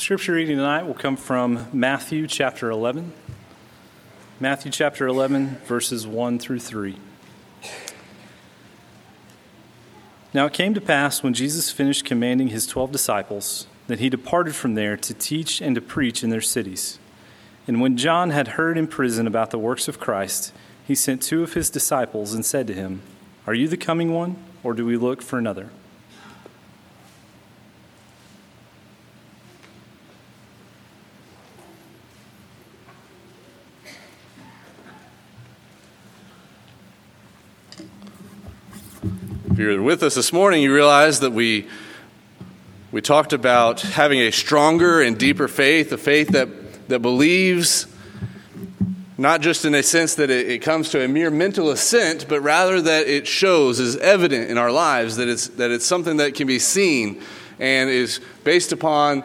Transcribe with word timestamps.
Scripture 0.00 0.32
reading 0.32 0.56
tonight 0.56 0.86
will 0.86 0.94
come 0.94 1.14
from 1.14 1.66
Matthew 1.74 2.26
chapter 2.26 2.70
11. 2.70 3.12
Matthew 4.40 4.72
chapter 4.72 5.06
11, 5.06 5.58
verses 5.66 6.06
1 6.06 6.38
through 6.38 6.60
3. 6.60 6.96
Now 10.32 10.46
it 10.46 10.54
came 10.54 10.72
to 10.72 10.80
pass 10.80 11.22
when 11.22 11.34
Jesus 11.34 11.70
finished 11.70 12.06
commanding 12.06 12.48
his 12.48 12.66
twelve 12.66 12.90
disciples 12.90 13.66
that 13.88 14.00
he 14.00 14.08
departed 14.08 14.54
from 14.54 14.74
there 14.74 14.96
to 14.96 15.12
teach 15.12 15.60
and 15.60 15.74
to 15.74 15.82
preach 15.82 16.24
in 16.24 16.30
their 16.30 16.40
cities. 16.40 16.98
And 17.68 17.82
when 17.82 17.98
John 17.98 18.30
had 18.30 18.48
heard 18.48 18.78
in 18.78 18.86
prison 18.86 19.26
about 19.26 19.50
the 19.50 19.58
works 19.58 19.86
of 19.86 20.00
Christ, 20.00 20.54
he 20.88 20.94
sent 20.94 21.20
two 21.20 21.42
of 21.42 21.52
his 21.52 21.68
disciples 21.68 22.32
and 22.32 22.46
said 22.46 22.66
to 22.68 22.74
him, 22.74 23.02
Are 23.46 23.54
you 23.54 23.68
the 23.68 23.76
coming 23.76 24.14
one, 24.14 24.42
or 24.62 24.72
do 24.72 24.86
we 24.86 24.96
look 24.96 25.20
for 25.20 25.38
another? 25.38 25.68
You're 39.60 39.82
with 39.82 40.02
us 40.02 40.14
this 40.14 40.32
morning, 40.32 40.62
you 40.62 40.74
realize 40.74 41.20
that 41.20 41.32
we, 41.32 41.68
we 42.92 43.02
talked 43.02 43.34
about 43.34 43.82
having 43.82 44.18
a 44.20 44.30
stronger 44.30 45.02
and 45.02 45.18
deeper 45.18 45.48
faith, 45.48 45.92
a 45.92 45.98
faith 45.98 46.28
that, 46.28 46.48
that 46.88 47.00
believes 47.00 47.86
not 49.18 49.42
just 49.42 49.66
in 49.66 49.74
a 49.74 49.82
sense 49.82 50.14
that 50.14 50.30
it, 50.30 50.48
it 50.48 50.58
comes 50.60 50.88
to 50.88 51.04
a 51.04 51.06
mere 51.06 51.30
mental 51.30 51.68
assent, 51.68 52.26
but 52.26 52.40
rather 52.40 52.80
that 52.80 53.06
it 53.06 53.26
shows, 53.26 53.78
is 53.80 53.98
evident 53.98 54.48
in 54.48 54.56
our 54.56 54.72
lives, 54.72 55.16
that 55.16 55.28
it's, 55.28 55.48
that 55.48 55.70
it's 55.70 55.84
something 55.84 56.16
that 56.16 56.34
can 56.34 56.46
be 56.46 56.58
seen 56.58 57.20
and 57.58 57.90
is 57.90 58.18
based 58.44 58.72
upon 58.72 59.22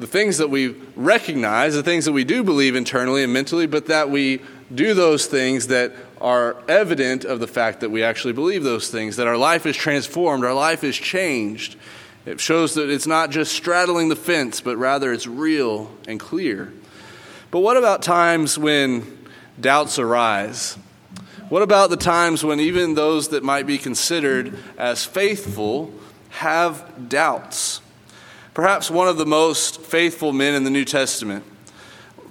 the 0.00 0.06
things 0.08 0.38
that 0.38 0.50
we 0.50 0.74
recognize, 0.96 1.74
the 1.74 1.82
things 1.84 2.06
that 2.06 2.12
we 2.12 2.24
do 2.24 2.42
believe 2.42 2.74
internally 2.74 3.22
and 3.22 3.32
mentally, 3.32 3.68
but 3.68 3.86
that 3.86 4.10
we 4.10 4.40
do 4.74 4.94
those 4.94 5.26
things 5.26 5.68
that 5.68 5.92
are 6.20 6.56
evident 6.68 7.24
of 7.24 7.40
the 7.40 7.46
fact 7.46 7.80
that 7.80 7.90
we 7.90 8.02
actually 8.02 8.32
believe 8.32 8.64
those 8.64 8.90
things, 8.90 9.16
that 9.16 9.26
our 9.26 9.36
life 9.36 9.66
is 9.66 9.76
transformed, 9.76 10.44
our 10.44 10.54
life 10.54 10.82
is 10.82 10.96
changed. 10.96 11.76
It 12.24 12.40
shows 12.40 12.74
that 12.74 12.90
it's 12.90 13.06
not 13.06 13.30
just 13.30 13.52
straddling 13.52 14.08
the 14.08 14.16
fence, 14.16 14.60
but 14.60 14.76
rather 14.76 15.12
it's 15.12 15.26
real 15.26 15.90
and 16.08 16.18
clear. 16.18 16.72
But 17.50 17.60
what 17.60 17.76
about 17.76 18.02
times 18.02 18.58
when 18.58 19.26
doubts 19.60 19.98
arise? 19.98 20.76
What 21.48 21.62
about 21.62 21.90
the 21.90 21.96
times 21.96 22.42
when 22.42 22.58
even 22.58 22.94
those 22.94 23.28
that 23.28 23.44
might 23.44 23.66
be 23.66 23.78
considered 23.78 24.58
as 24.76 25.04
faithful 25.04 25.92
have 26.30 27.08
doubts? 27.08 27.80
Perhaps 28.52 28.90
one 28.90 29.06
of 29.06 29.16
the 29.16 29.26
most 29.26 29.80
faithful 29.80 30.32
men 30.32 30.54
in 30.54 30.64
the 30.64 30.70
New 30.70 30.84
Testament, 30.84 31.44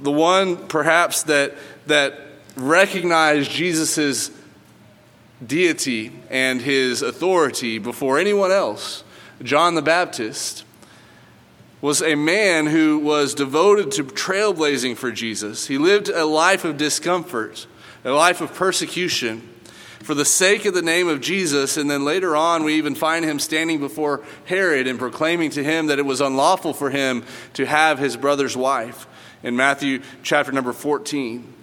the 0.02 0.12
one 0.12 0.68
perhaps 0.68 1.24
that, 1.24 1.54
that 1.86 2.25
recognize 2.56 3.48
Jesus' 3.48 4.32
deity 5.46 6.12
and 6.30 6.62
his 6.62 7.02
authority 7.02 7.80
before 7.80 8.18
anyone 8.20 8.52
else, 8.52 9.04
John 9.44 9.76
the 9.76 9.82
Baptist, 9.82 10.64
was 11.82 12.02
a 12.02 12.16
man 12.16 12.68
who 12.68 12.98
was 13.00 13.34
devoted 13.36 13.92
to 13.92 14.04
trailblazing 14.04 14.98
for 14.98 15.12
Jesus. 15.12 15.68
He 15.68 15.78
lived 15.78 16.10
a 16.10 16.26
life 16.26 16.66
of 16.66 16.78
discomfort, 16.78 17.68
a 18.04 18.12
life 18.12 18.42
of 18.42 18.54
persecution 18.54 19.50
for 20.00 20.14
the 20.14 20.26
sake 20.26 20.66
of 20.66 20.74
the 20.74 20.82
name 20.82 21.08
of 21.08 21.20
Jesus. 21.20 21.78
And 21.78 21.90
then 21.90 22.06
later 22.06 22.36
on, 22.36 22.64
we 22.64 22.76
even 22.76 22.96
find 22.96 23.26
him 23.26 23.40
standing 23.40 23.80
before 23.80 24.24
Herod 24.46 24.88
and 24.88 24.98
proclaiming 24.98 25.50
to 25.52 25.64
him 25.64 25.88
that 25.88 26.00
it 26.00 26.06
was 26.06 26.22
unlawful 26.22 26.74
for 26.74 26.90
him 26.90 27.24
to 27.54 27.66
have 27.66 28.00
his 28.00 28.16
brother's 28.16 28.56
wife 28.56 29.08
in 29.44 29.56
Matthew 29.56 30.02
chapter 30.24 30.52
number 30.52 30.74
14. 30.74 31.55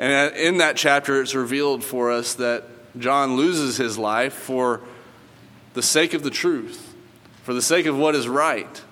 And 0.00 0.34
in 0.34 0.56
that 0.58 0.78
chapter, 0.78 1.20
it's 1.20 1.34
revealed 1.34 1.84
for 1.84 2.10
us 2.10 2.32
that 2.34 2.64
John 2.98 3.36
loses 3.36 3.76
his 3.76 3.98
life 3.98 4.32
for 4.32 4.80
the 5.74 5.82
sake 5.82 6.14
of 6.14 6.22
the 6.22 6.30
truth, 6.30 6.94
for 7.42 7.52
the 7.52 7.60
sake 7.60 7.84
of 7.84 7.98
what 7.98 8.14
is 8.14 8.26
right. 8.26 8.82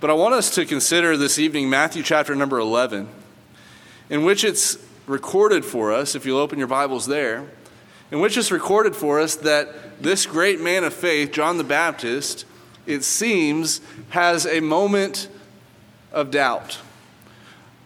But 0.00 0.10
I 0.10 0.14
want 0.14 0.34
us 0.34 0.52
to 0.56 0.66
consider 0.66 1.16
this 1.16 1.38
evening 1.38 1.70
Matthew 1.70 2.02
chapter 2.02 2.34
number 2.34 2.58
11, 2.58 3.08
in 4.10 4.24
which 4.24 4.42
it's 4.42 4.76
recorded 5.06 5.64
for 5.64 5.92
us, 5.92 6.16
if 6.16 6.26
you'll 6.26 6.40
open 6.40 6.58
your 6.58 6.66
Bibles 6.66 7.06
there, 7.06 7.46
in 8.10 8.18
which 8.18 8.36
it's 8.36 8.50
recorded 8.50 8.96
for 8.96 9.20
us 9.20 9.36
that 9.36 10.02
this 10.02 10.26
great 10.26 10.60
man 10.60 10.82
of 10.82 10.92
faith, 10.92 11.30
John 11.30 11.58
the 11.58 11.64
Baptist, 11.64 12.44
it 12.86 13.04
seems, 13.04 13.80
has 14.10 14.46
a 14.46 14.58
moment 14.58 15.28
of 16.10 16.32
doubt. 16.32 16.80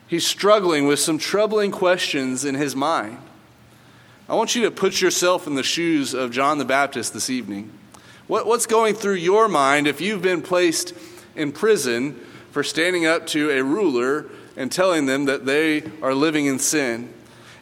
He's 0.08 0.26
struggling 0.26 0.86
with 0.86 0.98
some 0.98 1.19
troubling 1.19 1.70
questions 1.70 2.46
in 2.46 2.54
his 2.54 2.74
mind. 2.74 3.19
I 4.26 4.34
want 4.34 4.54
you 4.54 4.62
to 4.62 4.70
put 4.70 5.02
yourself 5.02 5.46
in 5.46 5.54
the 5.54 5.62
shoes 5.62 6.14
of 6.14 6.30
John 6.30 6.56
the 6.56 6.64
Baptist 6.64 7.12
this 7.12 7.28
evening. 7.28 7.70
What, 8.26 8.46
what's 8.46 8.66
going 8.66 8.94
through 8.94 9.14
your 9.14 9.48
mind 9.48 9.86
if 9.86 10.00
you've 10.00 10.22
been 10.22 10.42
placed 10.42 10.94
in 11.36 11.52
prison 11.52 12.14
for 12.52 12.64
standing 12.64 13.06
up 13.06 13.26
to 13.28 13.50
a 13.50 13.62
ruler 13.62 14.26
and 14.56 14.72
telling 14.72 15.04
them 15.04 15.26
that 15.26 15.44
they 15.44 15.82
are 16.02 16.14
living 16.14 16.46
in 16.46 16.58
sin? 16.58 17.12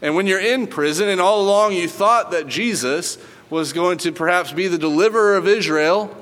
And 0.00 0.14
when 0.14 0.28
you're 0.28 0.40
in 0.40 0.68
prison 0.68 1.08
and 1.08 1.20
all 1.20 1.40
along 1.40 1.72
you 1.72 1.88
thought 1.88 2.30
that 2.30 2.46
Jesus 2.46 3.18
was 3.50 3.72
going 3.72 3.98
to 3.98 4.12
perhaps 4.12 4.52
be 4.52 4.68
the 4.68 4.78
deliverer 4.78 5.36
of 5.36 5.48
Israel, 5.48 6.16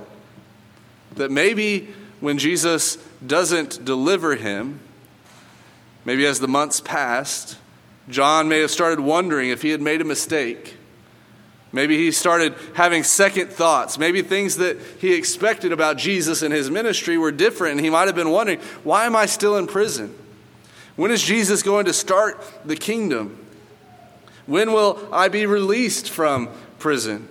that 1.17 1.31
maybe 1.31 1.93
when 2.21 2.39
Jesus 2.39 2.97
doesn't 3.27 3.85
deliver 3.85 4.37
him, 4.37 4.81
Maybe 6.05 6.27
as 6.27 6.41
the 6.41 6.49
months 6.49 6.81
passed, 6.81 7.57
John 8.09 8.49
may 8.49 8.61
have 8.61 8.71
started 8.71 9.01
wondering 9.01 9.51
if 9.51 9.63
he 9.63 9.71
had 9.71 9.81
made 9.81 10.01
a 10.01 10.05
mistake. 10.05 10.77
Maybe 11.73 11.97
he 11.97 12.13
started 12.13 12.55
having 12.75 13.03
second 13.03 13.49
thoughts. 13.49 13.99
Maybe 13.99 14.23
things 14.23 14.59
that 14.59 14.79
he 15.01 15.15
expected 15.15 15.73
about 15.73 15.97
Jesus 15.97 16.43
and 16.43 16.55
his 16.55 16.71
ministry 16.71 17.19
were 17.19 17.33
different, 17.33 17.81
he 17.81 17.91
might 17.91 18.07
have 18.07 18.15
been 18.15 18.31
wondering, 18.31 18.61
why 18.85 19.07
am 19.07 19.17
I 19.17 19.27
still 19.27 19.57
in 19.57 19.67
prison? 19.67 20.15
When 20.97 21.11
is 21.11 21.23
Jesus 21.23 21.63
going 21.63 21.87
to 21.87 21.93
start 21.93 22.41
the 22.65 22.77
kingdom? 22.77 23.45
When 24.47 24.73
will 24.73 25.09
I 25.13 25.29
be 25.29 25.47
released 25.47 26.11
from 26.11 26.49
prison? 26.79 27.29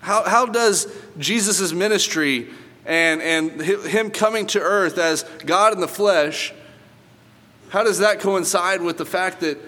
How, 0.00 0.24
how 0.24 0.44
does 0.44 0.92
Jesus' 1.16 1.72
ministry 1.72 2.50
and, 2.84 3.22
and 3.22 3.62
him 3.62 4.10
coming 4.10 4.46
to 4.48 4.60
earth 4.60 4.98
as 4.98 5.22
God 5.46 5.72
in 5.72 5.80
the 5.80 5.88
flesh 5.88 6.52
how 7.74 7.82
does 7.82 7.98
that 7.98 8.20
coincide 8.20 8.80
with 8.82 8.98
the 8.98 9.04
fact 9.04 9.40
that 9.40 9.58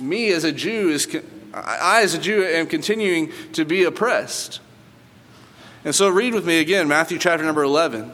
me 0.00 0.32
as 0.32 0.42
a 0.42 0.52
Jew 0.52 0.88
is 0.88 1.06
I 1.52 2.00
as 2.00 2.14
a 2.14 2.18
Jew 2.18 2.42
am 2.42 2.66
continuing 2.66 3.30
to 3.52 3.66
be 3.66 3.84
oppressed? 3.84 4.60
And 5.84 5.94
so 5.94 6.08
read 6.08 6.32
with 6.32 6.46
me 6.46 6.60
again 6.60 6.88
Matthew 6.88 7.18
chapter 7.18 7.44
number 7.44 7.62
11 7.62 8.10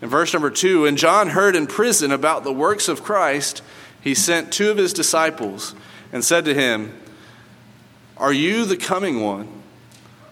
and 0.00 0.10
verse 0.10 0.32
number 0.32 0.48
2 0.48 0.86
and 0.86 0.96
John 0.96 1.28
heard 1.28 1.54
in 1.54 1.66
prison 1.66 2.10
about 2.10 2.44
the 2.44 2.52
works 2.52 2.88
of 2.88 3.02
Christ 3.02 3.60
he 4.00 4.14
sent 4.14 4.54
two 4.54 4.70
of 4.70 4.78
his 4.78 4.94
disciples 4.94 5.74
and 6.10 6.24
said 6.24 6.46
to 6.46 6.54
him 6.54 6.98
Are 8.16 8.32
you 8.32 8.64
the 8.64 8.78
coming 8.78 9.20
one 9.22 9.48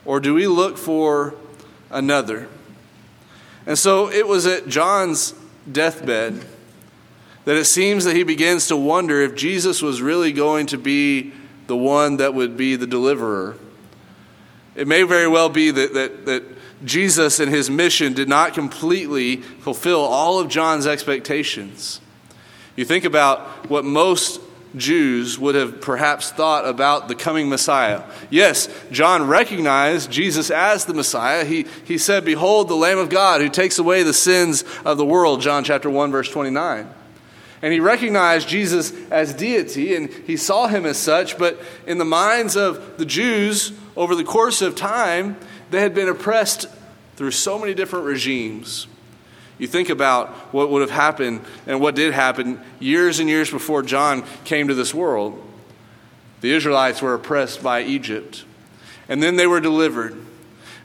or 0.06 0.18
do 0.18 0.32
we 0.32 0.46
look 0.46 0.78
for 0.78 1.34
another? 1.90 2.48
And 3.66 3.78
so 3.78 4.10
it 4.10 4.26
was 4.26 4.46
at 4.46 4.66
John's 4.66 5.34
deathbed 5.70 6.42
that 7.44 7.56
it 7.56 7.66
seems 7.66 8.04
that 8.04 8.16
he 8.16 8.22
begins 8.22 8.68
to 8.68 8.76
wonder 8.76 9.20
if 9.20 9.34
Jesus 9.34 9.82
was 9.82 10.00
really 10.00 10.32
going 10.32 10.66
to 10.66 10.78
be 10.78 11.32
the 11.66 11.76
one 11.76 12.18
that 12.18 12.34
would 12.34 12.56
be 12.56 12.76
the 12.76 12.86
deliverer. 12.86 13.56
It 14.74 14.88
may 14.88 15.02
very 15.02 15.28
well 15.28 15.48
be 15.48 15.70
that, 15.70 15.94
that, 15.94 16.26
that 16.26 16.44
Jesus 16.84 17.40
and 17.40 17.50
his 17.50 17.70
mission 17.70 18.12
did 18.12 18.28
not 18.28 18.54
completely 18.54 19.36
fulfill 19.36 20.00
all 20.00 20.40
of 20.40 20.48
John's 20.48 20.86
expectations. 20.86 22.00
You 22.76 22.84
think 22.84 23.04
about 23.04 23.70
what 23.70 23.84
most 23.84 24.40
Jews 24.76 25.38
would 25.38 25.54
have 25.54 25.80
perhaps 25.80 26.32
thought 26.32 26.66
about 26.66 27.06
the 27.06 27.14
coming 27.14 27.48
Messiah. 27.48 28.02
Yes, 28.30 28.68
John 28.90 29.28
recognized 29.28 30.10
Jesus 30.10 30.50
as 30.50 30.84
the 30.84 30.94
Messiah. 30.94 31.44
He, 31.44 31.66
he 31.84 31.96
said, 31.96 32.24
Behold, 32.24 32.68
the 32.68 32.74
Lamb 32.74 32.98
of 32.98 33.08
God 33.08 33.40
who 33.40 33.48
takes 33.48 33.78
away 33.78 34.02
the 34.02 34.12
sins 34.12 34.64
of 34.84 34.98
the 34.98 35.06
world, 35.06 35.40
John 35.40 35.62
chapter 35.62 35.88
1, 35.88 36.10
verse 36.10 36.28
29 36.28 36.88
and 37.64 37.72
he 37.72 37.80
recognized 37.80 38.46
Jesus 38.46 38.92
as 39.10 39.32
deity 39.32 39.96
and 39.96 40.12
he 40.26 40.36
saw 40.36 40.66
him 40.66 40.84
as 40.84 40.98
such, 40.98 41.38
but 41.38 41.58
in 41.86 41.96
the 41.96 42.04
minds 42.04 42.56
of 42.56 42.98
the 42.98 43.06
Jews 43.06 43.72
over 43.96 44.14
the 44.14 44.22
course 44.22 44.60
of 44.60 44.76
time, 44.76 45.38
they 45.70 45.80
had 45.80 45.94
been 45.94 46.10
oppressed 46.10 46.66
through 47.16 47.30
so 47.30 47.58
many 47.58 47.72
different 47.72 48.04
regimes. 48.04 48.86
You 49.56 49.66
think 49.66 49.88
about 49.88 50.28
what 50.52 50.68
would 50.68 50.82
have 50.82 50.90
happened 50.90 51.40
and 51.66 51.80
what 51.80 51.94
did 51.94 52.12
happen 52.12 52.60
years 52.80 53.18
and 53.18 53.30
years 53.30 53.50
before 53.50 53.82
John 53.82 54.24
came 54.44 54.68
to 54.68 54.74
this 54.74 54.92
world. 54.92 55.42
The 56.42 56.52
Israelites 56.52 57.00
were 57.00 57.14
oppressed 57.14 57.62
by 57.62 57.80
Egypt, 57.80 58.44
and 59.08 59.22
then 59.22 59.36
they 59.36 59.46
were 59.46 59.60
delivered. 59.60 60.14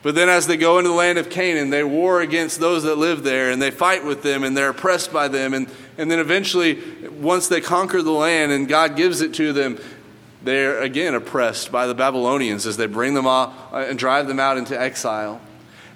But 0.01 0.15
then, 0.15 0.29
as 0.29 0.47
they 0.47 0.55
go 0.55 0.77
into 0.77 0.89
the 0.89 0.95
land 0.95 1.17
of 1.17 1.29
Canaan, 1.29 1.71
they 1.71 1.83
war 1.83 2.21
against 2.21 2.61
those 2.61 2.83
that 2.83 2.97
live 2.97 3.23
there 3.23 3.51
and 3.51 3.61
they 3.61 3.69
fight 3.69 4.05
with 4.05 4.23
them 4.23 4.45
and 4.45 4.55
they're 4.55 4.69
oppressed 4.69 5.11
by 5.11 5.27
them. 5.27 5.53
And, 5.53 5.67
and 5.99 6.09
then 6.09 6.19
eventually, 6.19 6.81
once 7.09 7.49
they 7.49 7.59
conquer 7.59 8.01
the 8.01 8.11
land 8.11 8.53
and 8.53 8.69
God 8.69 8.95
gives 8.95 9.19
it 9.19 9.33
to 9.33 9.51
them, 9.51 9.77
they're 10.41 10.81
again 10.81 11.13
oppressed 11.13 11.73
by 11.73 11.87
the 11.87 11.93
Babylonians 11.93 12.65
as 12.65 12.77
they 12.77 12.85
bring 12.85 13.13
them 13.15 13.27
off 13.27 13.53
uh, 13.73 13.79
and 13.79 13.99
drive 13.99 14.27
them 14.27 14.39
out 14.39 14.57
into 14.57 14.79
exile. 14.79 15.41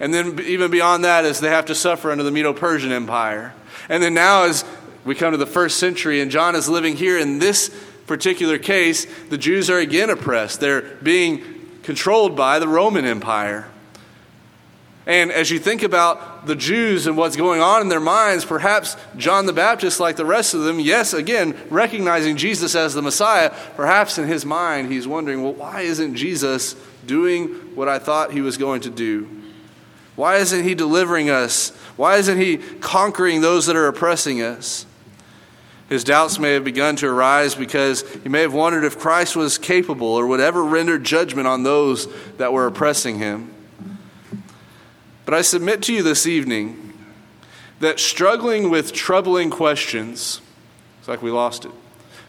And 0.02 0.14
then, 0.14 0.38
even 0.42 0.70
beyond 0.70 1.06
that, 1.06 1.24
as 1.24 1.40
they 1.40 1.48
have 1.48 1.68
to 1.68 1.76
suffer 1.76 2.12
under 2.12 2.26
the 2.26 2.32
Medo 2.32 2.52
Persian 2.52 2.92
Empire. 2.92 3.54
And 3.88 4.04
then 4.04 4.14
now, 4.14 4.44
as 4.44 4.66
we 5.06 5.16
come 5.16 5.32
to 5.32 5.38
the 5.38 5.46
first 5.46 5.78
century, 5.78 6.20
and 6.20 6.30
John 6.30 6.54
is 6.54 6.68
living 6.68 6.98
here 6.98 7.18
in 7.18 7.40
this 7.40 7.74
particular 8.06 8.58
case, 8.58 9.08
the 9.30 9.38
Jews 9.38 9.70
are 9.70 9.80
again 9.80 10.10
oppressed. 10.10 10.60
They're 10.60 10.82
being 10.82 11.44
controlled 11.84 12.36
by 12.36 12.60
the 12.60 12.68
Roman 12.68 13.06
Empire. 13.06 13.70
And 15.06 15.32
as 15.32 15.52
you 15.52 15.60
think 15.60 15.84
about 15.84 16.46
the 16.46 16.56
Jews 16.56 17.08
and 17.08 17.18
what's 17.18 17.36
going 17.36 17.60
on 17.62 17.82
in 17.82 17.90
their 17.90 18.00
minds, 18.00 18.46
perhaps 18.46 18.96
John 19.18 19.46
the 19.46 19.54
Baptist, 19.54 20.00
like 20.00 20.16
the 20.16 20.26
rest 20.26 20.54
of 20.54 20.62
them, 20.62 20.80
yes, 20.80 21.14
again, 21.14 21.58
recognizing 21.70 22.38
Jesus 22.38 22.74
as 22.74 22.94
the 22.94 23.02
Messiah, 23.02 23.54
perhaps 23.76 24.18
in 24.18 24.28
his 24.28 24.46
mind 24.46 24.92
he's 24.92 25.08
wondering, 25.08 25.44
well, 25.44 25.54
why 25.54 25.82
isn't 25.82 26.16
Jesus 26.16 26.76
doing 27.06 27.48
what 27.76 27.90
I 27.90 28.00
thought 28.00 28.32
he 28.32 28.40
was 28.40 28.58
going 28.58 28.82
to 28.82 28.90
do? 28.90 29.28
Why 30.16 30.38
isn't 30.38 30.64
he 30.64 30.74
delivering 30.74 31.30
us? 31.30 31.72
Why 31.98 32.18
isn't 32.18 32.38
he 32.38 32.58
conquering 32.58 33.42
those 33.42 33.66
that 33.66 33.76
are 33.76 33.88
oppressing 33.88 34.42
us? 34.42 34.86
His 35.90 36.04
doubts 36.04 36.40
may 36.40 36.54
have 36.54 36.64
begun 36.64 36.96
to 36.98 37.08
arise 37.08 37.56
because 37.56 38.10
he 38.24 38.30
may 38.30 38.42
have 38.42 38.54
wondered 38.54 38.86
if 38.86 38.98
Christ 38.98 39.36
was 39.36 39.58
capable 39.58 40.08
or 40.08 40.26
would 40.28 40.40
ever 40.40 40.64
render 40.64 40.98
judgment 40.98 41.48
on 41.48 41.64
those 41.64 42.08
that 42.38 42.54
were 42.54 42.68
oppressing 42.68 43.20
him. 43.20 43.53
But 45.26 45.34
I 45.34 45.42
submit 45.42 45.82
to 45.84 45.94
you 45.94 46.04
this 46.04 46.28
evening 46.28 46.94
that 47.80 48.00
struggling 48.00 48.70
with 48.70 48.94
troubling 48.94 49.50
questions, 49.50 50.42
it's 51.00 51.08
like 51.08 51.22
we 51.22 51.32
lost 51.32 51.66
it. 51.66 51.72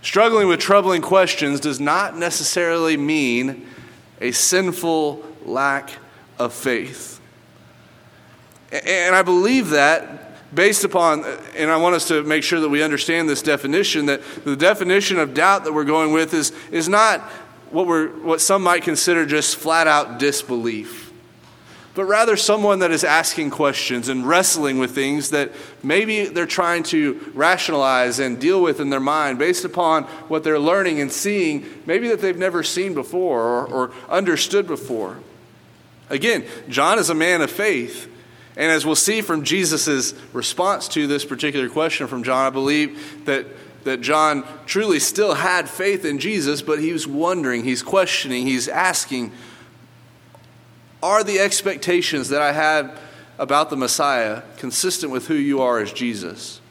Struggling 0.02 0.49
with 0.49 0.61
troubling 0.61 1.02
questions 1.02 1.61
does 1.61 1.81
not 1.81 2.17
necessarily 2.17 2.96
mean 2.96 3.67
a 4.20 4.32
sinful 4.32 5.25
lack 5.44 5.91
of 6.38 6.52
faith. 6.52 7.20
And 8.70 9.14
I 9.14 9.23
believe 9.23 9.70
that 9.70 10.55
based 10.55 10.85
upon, 10.85 11.25
and 11.56 11.70
I 11.70 11.76
want 11.76 11.96
us 11.96 12.08
to 12.08 12.23
make 12.23 12.43
sure 12.43 12.61
that 12.61 12.69
we 12.69 12.82
understand 12.82 13.29
this 13.29 13.43
definition, 13.43 14.06
that 14.06 14.23
the 14.44 14.56
definition 14.56 15.19
of 15.19 15.35
doubt 15.35 15.64
that 15.64 15.73
we're 15.73 15.85
going 15.85 16.12
with 16.12 16.32
is, 16.32 16.52
is 16.70 16.88
not 16.88 17.20
what, 17.70 17.87
we're, 17.87 18.08
what 18.20 18.41
some 18.41 18.62
might 18.62 18.82
consider 18.82 19.26
just 19.26 19.56
flat 19.56 19.88
out 19.88 20.19
disbelief 20.19 21.03
but 21.94 22.05
rather 22.05 22.37
someone 22.37 22.81
that 22.81 22.91
is 22.91 23.05
asking 23.05 23.50
questions 23.50 24.08
and 24.08 24.26
wrestling 24.26 24.79
with 24.79 24.94
things 24.94 25.31
that 25.31 25.52
maybe 25.82 26.26
they're 26.26 26.44
trying 26.44 26.82
to 26.82 27.32
rationalize 27.35 28.19
and 28.19 28.41
deal 28.41 28.61
with 28.61 28.81
in 28.81 28.91
their 28.91 29.00
mind 29.00 29.38
based 29.38 29.64
upon 29.64 30.02
what 30.29 30.43
they're 30.43 30.58
learning 30.58 31.00
and 31.00 31.12
seeing, 31.12 31.64
maybe 31.87 32.08
that 32.08 32.20
they've 32.20 32.37
never 32.37 32.64
seen 32.64 32.94
before 32.94 33.43
or, 33.43 33.67
or 33.67 33.93
understood 34.08 34.67
before. 34.67 35.19
Again, 36.11 36.44
John 36.69 36.99
is 36.99 37.11
a 37.11 37.14
man 37.14 37.41
of 37.43 37.50
faith. 37.50 38.11
And 38.56 38.70
as 38.70 38.85
we'll 38.85 38.94
see 38.96 39.20
from 39.20 39.44
Jesus' 39.44 40.14
response 40.32 40.88
to 40.88 41.06
this 41.06 41.25
particular 41.25 41.69
question 41.69 42.06
from 42.06 42.23
John, 42.23 42.46
I 42.46 42.50
believe 42.50 43.25
that, 43.25 43.46
that 43.85 44.00
John 44.00 44.44
truly 44.67 44.99
still 45.00 45.35
had 45.35 45.69
faith 45.69 46.05
in 46.05 46.19
Jesus, 46.19 46.62
but 46.62 46.79
he 46.79 46.93
was 46.93 47.06
wondering, 47.06 47.64
he's 47.64 47.82
questioning, 47.82 48.46
he's 48.46 48.69
asking, 48.69 49.32
are 51.04 51.22
the 51.22 51.38
expectations 51.38 52.30
that 52.30 52.40
I 52.40 52.52
had 52.52 52.90
about 53.38 53.68
the 53.68 53.76
Messiah 53.76 54.40
consistent 54.56 55.12
with 55.12 55.26
who 55.26 55.34
you 55.34 55.60
are 55.60 55.78
as 55.78 55.92
Jesus? 55.92 56.62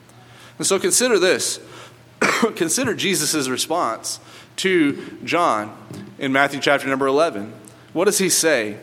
And 0.58 0.66
so 0.66 0.80
consider 0.80 1.20
this. 1.20 1.60
consider 2.56 2.96
Jesus' 2.96 3.48
response 3.48 4.20
to 4.56 5.20
John 5.24 5.78
in 6.18 6.32
Matthew 6.32 6.60
chapter 6.60 6.88
number 6.88 7.06
11. 7.06 7.54
What 7.94 8.06
does 8.06 8.18
he 8.18 8.30
say? 8.30 8.78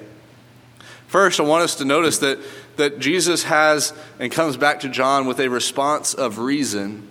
First, 1.08 1.40
I 1.40 1.42
want 1.42 1.64
us 1.64 1.74
to 1.76 1.84
notice 1.84 2.18
that, 2.18 2.38
that 2.76 3.00
Jesus 3.00 3.42
has 3.42 3.92
and 4.20 4.30
comes 4.30 4.56
back 4.56 4.78
to 4.80 4.88
John 4.88 5.26
with 5.26 5.40
a 5.40 5.50
response 5.50 6.14
of 6.14 6.38
reason. 6.38 7.08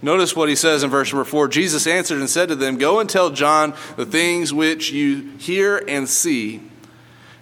Notice 0.00 0.34
what 0.34 0.48
he 0.48 0.56
says 0.56 0.82
in 0.82 0.88
verse 0.88 1.12
number 1.12 1.28
4 1.28 1.46
Jesus 1.48 1.86
answered 1.86 2.20
and 2.20 2.30
said 2.30 2.48
to 2.48 2.56
them, 2.56 2.78
Go 2.78 3.00
and 3.00 3.10
tell 3.10 3.28
John 3.28 3.74
the 3.96 4.06
things 4.06 4.54
which 4.54 4.90
you 4.92 5.32
hear 5.36 5.76
and 5.86 6.08
see. 6.08 6.62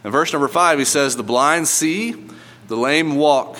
In 0.05 0.11
verse 0.11 0.33
number 0.33 0.49
five, 0.49 0.79
he 0.79 0.85
says, 0.85 1.17
The 1.17 1.23
blind 1.23 1.69
see, 1.69 2.27
the 2.69 2.77
lame 2.77 3.17
walk, 3.17 3.59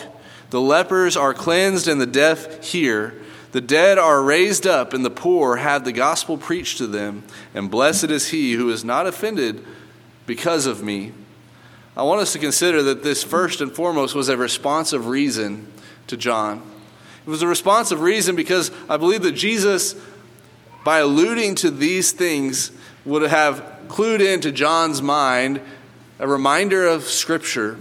the 0.51 0.61
lepers 0.61 1.17
are 1.17 1.35
cleansed, 1.35 1.87
and 1.89 2.01
the 2.01 2.07
deaf 2.07 2.65
hear. 2.65 3.15
The 3.53 3.61
dead 3.61 3.99
are 3.99 4.23
raised 4.23 4.67
up, 4.67 4.93
and 4.93 5.05
the 5.05 5.11
poor 5.11 5.57
have 5.57 5.85
the 5.85 5.93
gospel 5.93 6.39
preached 6.39 6.79
to 6.79 6.87
them. 6.87 7.25
And 7.53 7.71
blessed 7.71 8.05
is 8.05 8.29
he 8.29 8.53
who 8.53 8.71
is 8.71 8.85
not 8.85 9.07
offended 9.07 9.65
because 10.27 10.67
of 10.67 10.83
me. 10.83 11.13
I 11.97 12.05
want 12.05 12.21
us 12.21 12.33
to 12.33 12.39
consider 12.39 12.83
that 12.85 13.03
this 13.03 13.25
first 13.25 13.61
and 13.61 13.73
foremost 13.73 14.15
was 14.15 14.29
a 14.29 14.37
response 14.37 14.93
of 14.93 15.09
reason 15.09 15.67
to 16.07 16.17
John. 16.17 16.63
It 17.27 17.31
was 17.31 17.43
a 17.43 17.49
response 17.49 17.91
of 17.91 18.01
reason 18.01 18.37
because 18.37 18.71
I 18.89 18.97
believe 18.97 19.23
that 19.23 19.33
Jesus, 19.33 19.97
by 20.85 21.01
alluding 21.01 21.57
to 21.57 21.71
these 21.71 22.13
things, 22.13 22.71
would 23.05 23.23
have 23.23 23.65
clued 23.89 24.21
into 24.21 24.53
John's 24.53 25.03
mind 25.03 25.61
a 26.21 26.29
reminder 26.29 26.87
of 26.87 27.05
Scripture. 27.05 27.79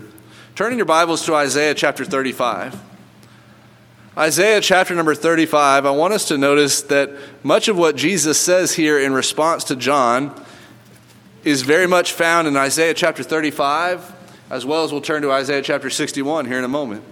Turn 0.56 0.72
in 0.72 0.78
your 0.78 0.86
Bibles 0.86 1.26
to 1.26 1.36
Isaiah 1.36 1.74
chapter 1.74 2.06
35. 2.06 2.82
Isaiah 4.18 4.62
chapter 4.62 4.96
number 4.96 5.14
35, 5.14 5.86
I 5.86 5.92
want 5.92 6.14
us 6.14 6.30
to 6.30 6.38
notice 6.38 6.82
that 6.84 7.12
much 7.44 7.68
of 7.68 7.78
what 7.78 7.98
Jesus 7.98 8.40
says 8.40 8.74
here 8.74 8.98
in 8.98 9.12
response 9.12 9.66
to 9.66 9.76
John 9.76 10.42
is 11.44 11.64
very 11.64 11.86
much 11.86 12.14
found 12.14 12.48
in 12.48 12.56
Isaiah 12.56 12.94
chapter 12.94 13.24
35, 13.24 14.16
as 14.50 14.66
well 14.66 14.86
as 14.86 14.94
we'll 14.94 15.02
turn 15.02 15.22
to 15.24 15.34
Isaiah 15.34 15.62
chapter 15.62 15.90
61 15.90 16.46
here 16.46 16.60
in 16.60 16.64
a 16.64 16.70
moment. 16.70 17.04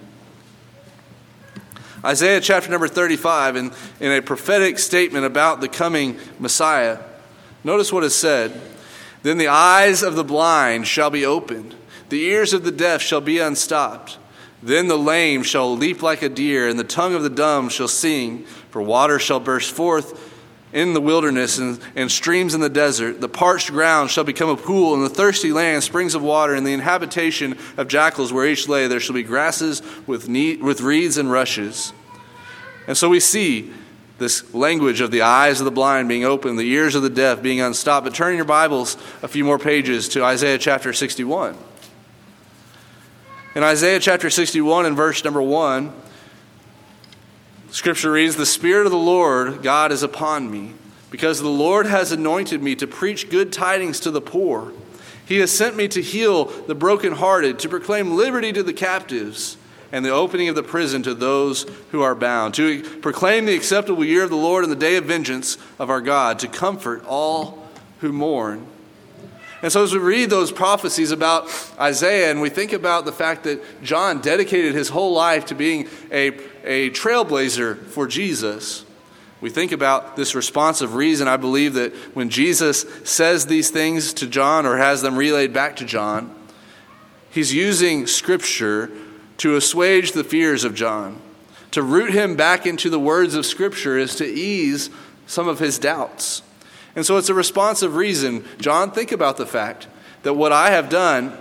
Isaiah 2.06 2.40
chapter 2.40 2.72
number 2.72 2.88
35, 2.88 3.58
in, 3.58 3.72
in 4.00 4.14
a 4.14 4.22
prophetic 4.22 4.80
statement 4.80 5.26
about 5.26 5.60
the 5.60 5.68
coming 5.68 6.18
Messiah, 6.40 7.00
notice 7.66 7.92
what 7.92 8.06
is 8.06 8.16
said. 8.16 8.77
Then 9.24 9.38
the 9.38 9.48
eyes 9.48 10.04
of 10.04 10.16
the 10.16 10.24
blind 10.24 10.88
shall 10.88 11.10
be 11.10 11.26
opened, 11.26 11.76
the 12.10 12.24
ears 12.24 12.54
of 12.54 12.64
the 12.64 12.72
deaf 12.72 13.02
shall 13.02 13.22
be 13.22 13.40
unstopped. 13.40 14.18
Then 14.64 14.88
the 14.88 14.98
lame 14.98 15.44
shall 15.44 15.76
leap 15.76 16.02
like 16.02 16.22
a 16.22 16.30
deer, 16.30 16.68
and 16.68 16.80
the 16.80 16.84
tongue 16.84 17.14
of 17.14 17.24
the 17.24 17.30
dumb 17.30 17.70
shall 17.70 17.88
sing, 17.88 18.46
for 18.72 18.82
water 18.82 19.20
shall 19.20 19.40
burst 19.40 19.72
forth 19.72 20.34
in 20.74 20.94
the 20.94 21.02
wilderness 21.02 21.58
and, 21.58 21.80
and, 21.96 22.12
streams 22.12 22.54
in 22.54 22.62
the 22.62 22.70
desert. 22.70 23.22
The 23.22 23.30
parched 23.30 23.72
ground 23.72 24.10
shall 24.10 24.24
become 24.24 24.50
a 24.50 24.58
pool, 24.58 24.94
and 24.94 25.04
the 25.04 25.10
thirsty 25.10 25.52
land 25.52 25.84
springs 25.84 26.16
of 26.16 26.24
water, 26.24 26.56
and 26.56 26.66
the 26.66 26.74
inhabitation 26.74 27.58
of 27.78 27.88
jackals 27.88 28.34
where 28.34 28.48
each 28.48 28.68
lay. 28.68 28.88
There 28.88 29.00
shall 29.00 29.16
be 29.16 29.24
grasses 29.24 29.82
with, 30.08 30.28
with 30.28 30.82
reeds 30.82 31.18
and 31.18 31.32
rushes. 31.32 31.94
And 32.88 32.98
so 32.98 33.10
we 33.10 33.20
see 33.20 33.72
this 34.18 34.54
language 34.54 35.02
of 35.02 35.12
the 35.12 35.22
eyes 35.22 35.60
of 35.62 35.66
the 35.66 35.72
blind 35.72 36.10
being 36.10 36.26
opened, 36.26 36.58
the 36.58 36.70
ears 36.70 36.96
of 36.96 37.04
the 37.04 37.10
deaf 37.10 37.42
being 37.42 37.62
unstopped. 37.62 38.06
But 38.06 38.16
turn 38.16 38.36
your 38.36 38.46
Bibles 38.46 38.98
a 39.22 39.28
few 39.28 39.44
more 39.44 39.60
pages 39.60 40.10
to 40.10 40.24
Isaiah 40.24 40.58
chapter 40.58 40.94
61. 40.94 41.58
In 43.56 43.64
Isaiah 43.64 44.00
chapter 44.00 44.30
61 44.30 44.86
and 44.86 44.96
verse 44.96 45.24
number 45.24 45.42
1, 45.42 45.94
Scripture 47.72 48.12
reads, 48.12 48.36
The 48.36 48.46
Spirit 48.46 48.86
of 48.86 48.92
the 48.92 48.98
Lord 48.98 49.62
God 49.62 49.92
is 49.92 50.04
upon 50.04 50.50
me, 50.50 50.74
because 51.12 51.40
the 51.40 51.50
Lord 51.50 51.86
has 51.86 52.12
anointed 52.12 52.62
me 52.62 52.76
to 52.76 52.88
preach 52.88 53.30
good 53.30 53.52
tidings 53.52 54.00
to 54.02 54.12
the 54.12 54.22
poor. 54.22 54.74
He 55.26 55.40
has 55.40 55.52
sent 55.52 55.76
me 55.76 55.88
to 55.90 56.02
heal 56.02 56.46
the 56.46 56.76
brokenhearted, 56.76 57.60
to 57.60 57.70
proclaim 57.70 58.16
liberty 58.16 58.54
to 58.54 58.64
the 58.64 58.74
captives 58.74 59.57
and 59.92 60.04
the 60.04 60.10
opening 60.10 60.50
of 60.50 60.56
the 60.56 60.64
prison 60.64 61.04
to 61.04 61.14
those 61.14 61.66
who 61.92 62.02
are 62.02 62.16
bound, 62.16 62.54
to 62.56 62.84
proclaim 63.00 63.46
the 63.46 63.56
acceptable 63.56 64.04
year 64.04 64.24
of 64.24 64.30
the 64.30 64.36
Lord 64.36 64.64
and 64.64 64.72
the 64.72 64.78
day 64.78 64.98
of 64.98 65.06
vengeance 65.06 65.58
of 65.80 65.90
our 65.90 66.02
God, 66.02 66.40
to 66.40 66.48
comfort 66.48 67.04
all 67.06 67.68
who 68.00 68.12
mourn. 68.12 68.68
And 69.62 69.72
so, 69.72 69.84
as 69.84 69.92
we 69.92 70.00
read 70.00 70.30
those 70.30 70.52
prophecies 70.52 71.12
about 71.12 71.50
Isaiah 71.80 72.30
and 72.30 72.42
we 72.42 72.50
think 72.50 72.74
about 72.74 73.06
the 73.06 73.12
fact 73.12 73.44
that 73.46 73.64
John 73.82 74.22
dedicated 74.22 74.76
his 74.76 74.90
whole 74.90 75.14
life 75.14 75.48
to 75.48 75.56
being 75.56 75.88
a, 76.12 76.28
a 76.64 76.92
trailblazer 76.92 77.84
for 77.88 78.06
Jesus, 78.06 78.86
we 79.42 79.50
think 79.50 79.72
about 79.72 80.16
this 80.16 80.36
responsive 80.36 80.94
reason. 80.94 81.28
I 81.28 81.38
believe 81.38 81.74
that 81.74 81.96
when 82.14 82.30
Jesus 82.30 82.86
says 83.04 83.48
these 83.48 83.72
things 83.72 84.14
to 84.14 84.28
John 84.28 84.66
or 84.66 84.78
has 84.78 85.02
them 85.02 85.16
relayed 85.16 85.54
back 85.54 85.76
to 85.78 85.86
John, 85.86 86.36
he's 87.32 87.54
using 87.54 88.06
Scripture 88.06 88.92
to 89.38 89.56
assuage 89.56 90.12
the 90.12 90.24
fears 90.24 90.64
of 90.64 90.76
John. 90.76 91.22
To 91.72 91.84
root 91.84 92.14
him 92.14 92.36
back 92.36 92.66
into 92.66 92.90
the 92.90 93.00
words 93.00 93.36
of 93.36 93.46
Scripture 93.46 93.98
is 93.98 94.16
to 94.16 94.26
ease 94.26 94.90
some 95.26 95.48
of 95.48 95.60
his 95.60 95.78
doubts. 95.78 96.42
And 96.96 97.06
so 97.06 97.18
it's 97.18 97.30
a 97.30 97.34
responsive 97.34 97.96
reason. 97.96 98.46
John, 98.58 98.92
think 98.92 99.12
about 99.12 99.38
the 99.38 99.46
fact 99.46 99.88
that 100.24 100.34
what 100.34 100.52
I 100.52 100.72
have 100.72 100.90
done 100.90 101.38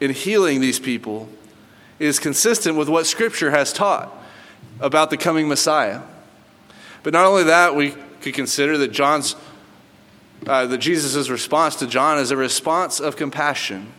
in 0.00 0.12
healing 0.12 0.60
these 0.60 0.78
people 0.78 1.28
is 1.98 2.18
consistent 2.18 2.76
with 2.76 2.88
what 2.88 3.06
Scripture 3.06 3.50
has 3.50 3.72
taught 3.72 4.12
about 4.78 5.10
the 5.10 5.16
coming 5.16 5.48
Messiah. 5.48 6.02
But 7.02 7.12
not 7.12 7.24
only 7.24 7.44
that, 7.44 7.74
we 7.74 7.94
could 8.20 8.34
consider 8.34 8.78
that 8.78 8.92
John's 8.92 9.34
uh, 10.46 10.66
that 10.66 10.78
Jesus' 10.78 11.28
response 11.28 11.76
to 11.76 11.86
John 11.86 12.18
is 12.18 12.30
a 12.30 12.36
response 12.36 13.00
of 13.00 13.16
compassion. 13.16 13.92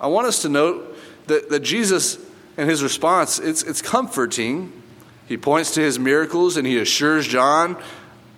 I 0.00 0.06
want 0.06 0.26
us 0.26 0.42
to 0.42 0.48
note 0.48 0.96
that, 1.26 1.50
that 1.50 1.60
Jesus 1.60 2.18
and 2.58 2.68
his 2.68 2.82
response, 2.82 3.38
it's, 3.38 3.62
it's 3.62 3.80
comforting. 3.80 4.72
He 5.26 5.36
points 5.36 5.72
to 5.74 5.80
his 5.80 5.98
miracles 5.98 6.56
and 6.56 6.66
he 6.66 6.78
assures 6.78 7.26
John 7.26 7.80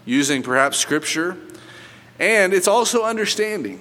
using 0.04 0.42
perhaps 0.42 0.76
scripture. 0.76 1.38
And 2.18 2.52
it's 2.52 2.68
also 2.68 3.02
understanding. 3.02 3.80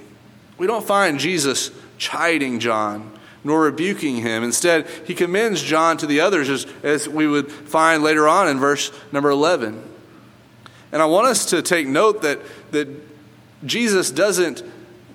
We 0.58 0.66
don't 0.66 0.86
find 0.86 1.20
Jesus 1.20 1.72
chiding 1.98 2.60
John 2.60 3.12
nor 3.44 3.62
rebuking 3.62 4.18
him. 4.18 4.44
Instead, 4.44 4.88
he 5.06 5.14
commends 5.14 5.62
John 5.62 5.98
to 5.98 6.08
the 6.08 6.22
others, 6.22 6.50
as, 6.50 6.66
as 6.84 7.08
we 7.08 7.28
would 7.28 7.52
find 7.52 8.02
later 8.04 8.28
on 8.28 8.48
in 8.48 8.60
verse 8.60 8.92
number 9.12 9.30
11. 9.30 9.82
And 10.92 11.02
I 11.02 11.06
want 11.06 11.28
us 11.28 11.46
to 11.48 11.62
take 11.62 11.88
note 11.88 12.22
that, 12.24 12.40
that 12.72 12.88
Jesus 13.66 14.12
doesn't, 14.12 14.60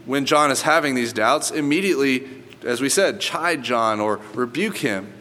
when 0.06 0.24
John 0.26 0.50
is 0.50 0.62
having 0.62 0.94
these 0.94 1.12
doubts, 1.12 1.50
immediately, 1.50 2.26
as 2.64 2.80
we 2.80 2.88
said, 2.88 3.20
chide 3.20 3.62
John 3.62 4.00
or 4.00 4.20
rebuke 4.34 4.78
him, 4.78 5.12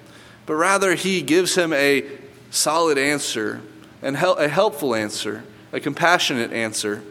but 0.45 0.55
rather 0.55 0.95
he 0.95 1.21
gives 1.21 1.55
him 1.55 1.73
a 1.73 2.05
solid 2.51 2.97
answer 2.97 3.61
and 4.01 4.15
a 4.15 4.47
helpful 4.47 4.93
answer, 4.93 5.43
a 5.71 5.79
compassionate 5.79 6.51
answer. 6.51 7.01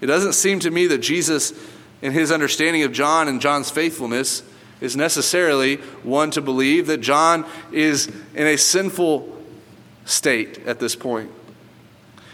It 0.00 0.06
doesn't 0.06 0.32
seem 0.32 0.60
to 0.60 0.70
me 0.70 0.86
that 0.88 0.98
Jesus, 0.98 1.52
in 2.02 2.12
his 2.12 2.32
understanding 2.32 2.82
of 2.82 2.92
John 2.92 3.28
and 3.28 3.40
John's 3.40 3.70
faithfulness, 3.70 4.42
is 4.80 4.96
necessarily 4.96 5.76
one 6.02 6.30
to 6.32 6.40
believe 6.40 6.86
that 6.86 6.98
John 6.98 7.46
is 7.70 8.06
in 8.34 8.46
a 8.46 8.56
sinful 8.56 9.38
state 10.04 10.66
at 10.66 10.80
this 10.80 10.96
point. 10.96 11.30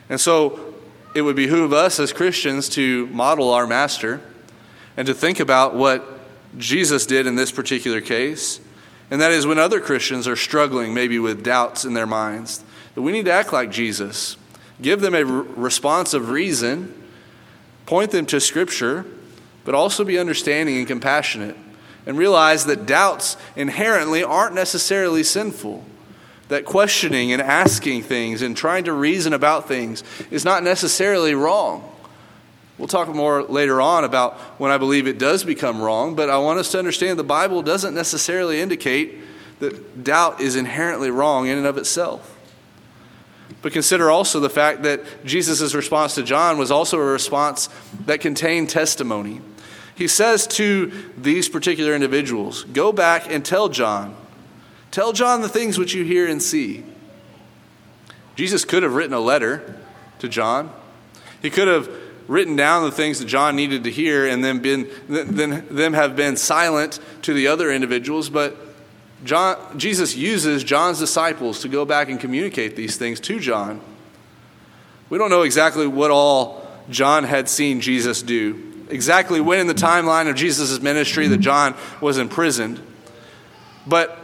And 0.08 0.20
so 0.20 0.74
it 1.14 1.22
would 1.22 1.36
behoove 1.36 1.72
us 1.72 1.98
as 1.98 2.12
Christians 2.12 2.68
to 2.70 3.06
model 3.08 3.52
our 3.52 3.66
master 3.66 4.20
and 4.96 5.06
to 5.06 5.14
think 5.14 5.40
about 5.40 5.74
what 5.74 6.15
Jesus 6.58 7.06
did 7.06 7.26
in 7.26 7.36
this 7.36 7.52
particular 7.52 8.00
case. 8.00 8.60
And 9.10 9.20
that 9.20 9.30
is 9.30 9.46
when 9.46 9.58
other 9.58 9.80
Christians 9.80 10.26
are 10.26 10.36
struggling, 10.36 10.92
maybe 10.92 11.18
with 11.18 11.44
doubts 11.44 11.84
in 11.84 11.94
their 11.94 12.06
minds, 12.06 12.64
that 12.94 13.02
we 13.02 13.12
need 13.12 13.26
to 13.26 13.32
act 13.32 13.52
like 13.52 13.70
Jesus. 13.70 14.36
Give 14.82 15.00
them 15.00 15.14
a 15.14 15.24
response 15.24 16.12
of 16.12 16.30
reason, 16.30 16.92
point 17.86 18.10
them 18.10 18.26
to 18.26 18.40
Scripture, 18.40 19.04
but 19.64 19.74
also 19.74 20.04
be 20.04 20.18
understanding 20.18 20.76
and 20.78 20.86
compassionate 20.86 21.56
and 22.06 22.16
realize 22.16 22.66
that 22.66 22.86
doubts 22.86 23.36
inherently 23.56 24.22
aren't 24.22 24.54
necessarily 24.54 25.24
sinful. 25.24 25.84
That 26.48 26.64
questioning 26.64 27.32
and 27.32 27.42
asking 27.42 28.04
things 28.04 28.40
and 28.42 28.56
trying 28.56 28.84
to 28.84 28.92
reason 28.92 29.32
about 29.32 29.66
things 29.66 30.04
is 30.30 30.44
not 30.44 30.62
necessarily 30.62 31.34
wrong. 31.34 31.92
We'll 32.78 32.88
talk 32.88 33.08
more 33.08 33.42
later 33.42 33.80
on 33.80 34.04
about 34.04 34.34
when 34.58 34.70
I 34.70 34.78
believe 34.78 35.06
it 35.06 35.18
does 35.18 35.44
become 35.44 35.80
wrong, 35.80 36.14
but 36.14 36.28
I 36.28 36.38
want 36.38 36.58
us 36.58 36.70
to 36.72 36.78
understand 36.78 37.18
the 37.18 37.24
Bible 37.24 37.62
doesn't 37.62 37.94
necessarily 37.94 38.60
indicate 38.60 39.18
that 39.60 40.04
doubt 40.04 40.40
is 40.40 40.56
inherently 40.56 41.10
wrong 41.10 41.46
in 41.46 41.56
and 41.56 41.66
of 41.66 41.78
itself. 41.78 42.34
But 43.62 43.72
consider 43.72 44.10
also 44.10 44.40
the 44.40 44.50
fact 44.50 44.82
that 44.82 45.24
Jesus' 45.24 45.74
response 45.74 46.14
to 46.16 46.22
John 46.22 46.58
was 46.58 46.70
also 46.70 46.98
a 46.98 47.04
response 47.04 47.68
that 48.04 48.20
contained 48.20 48.68
testimony 48.68 49.40
he 49.96 50.08
says 50.08 50.46
to 50.48 50.92
these 51.16 51.48
particular 51.48 51.94
individuals, 51.94 52.64
Go 52.64 52.92
back 52.92 53.30
and 53.30 53.44
tell 53.44 53.70
John. 53.70 54.14
Tell 54.90 55.12
John 55.12 55.40
the 55.40 55.48
things 55.48 55.78
which 55.78 55.94
you 55.94 56.04
hear 56.04 56.28
and 56.28 56.42
see. 56.42 56.84
Jesus 58.36 58.66
could 58.66 58.82
have 58.82 58.94
written 58.94 59.14
a 59.14 59.20
letter 59.20 59.80
to 60.18 60.28
John. 60.28 60.70
He 61.40 61.48
could 61.48 61.66
have 61.66 61.90
written 62.28 62.56
down 62.56 62.84
the 62.84 62.92
things 62.92 63.18
that 63.18 63.26
John 63.26 63.56
needed 63.56 63.84
to 63.84 63.90
hear 63.90 64.26
and 64.26 64.42
then 64.42 64.58
been 64.60 64.90
then 65.08 65.66
them 65.70 65.92
have 65.92 66.16
been 66.16 66.36
silent 66.36 66.98
to 67.22 67.32
the 67.32 67.46
other 67.46 67.70
individuals, 67.70 68.28
but 68.28 68.56
John, 69.24 69.78
Jesus 69.78 70.14
uses 70.14 70.62
John's 70.62 70.98
disciples 70.98 71.60
to 71.60 71.68
go 71.68 71.84
back 71.84 72.08
and 72.08 72.20
communicate 72.20 72.76
these 72.76 72.96
things 72.96 73.18
to 73.20 73.40
John. 73.40 73.80
We 75.08 75.18
don't 75.18 75.30
know 75.30 75.42
exactly 75.42 75.86
what 75.86 76.10
all 76.10 76.66
John 76.90 77.24
had 77.24 77.48
seen 77.48 77.80
Jesus 77.80 78.22
do 78.22 78.66
exactly 78.88 79.40
when 79.40 79.60
in 79.60 79.66
the 79.66 79.74
timeline 79.74 80.28
of 80.28 80.36
Jesus' 80.36 80.80
ministry 80.80 81.28
that 81.28 81.38
John 81.38 81.74
was 82.00 82.18
imprisoned. 82.18 82.80
But 83.86 84.18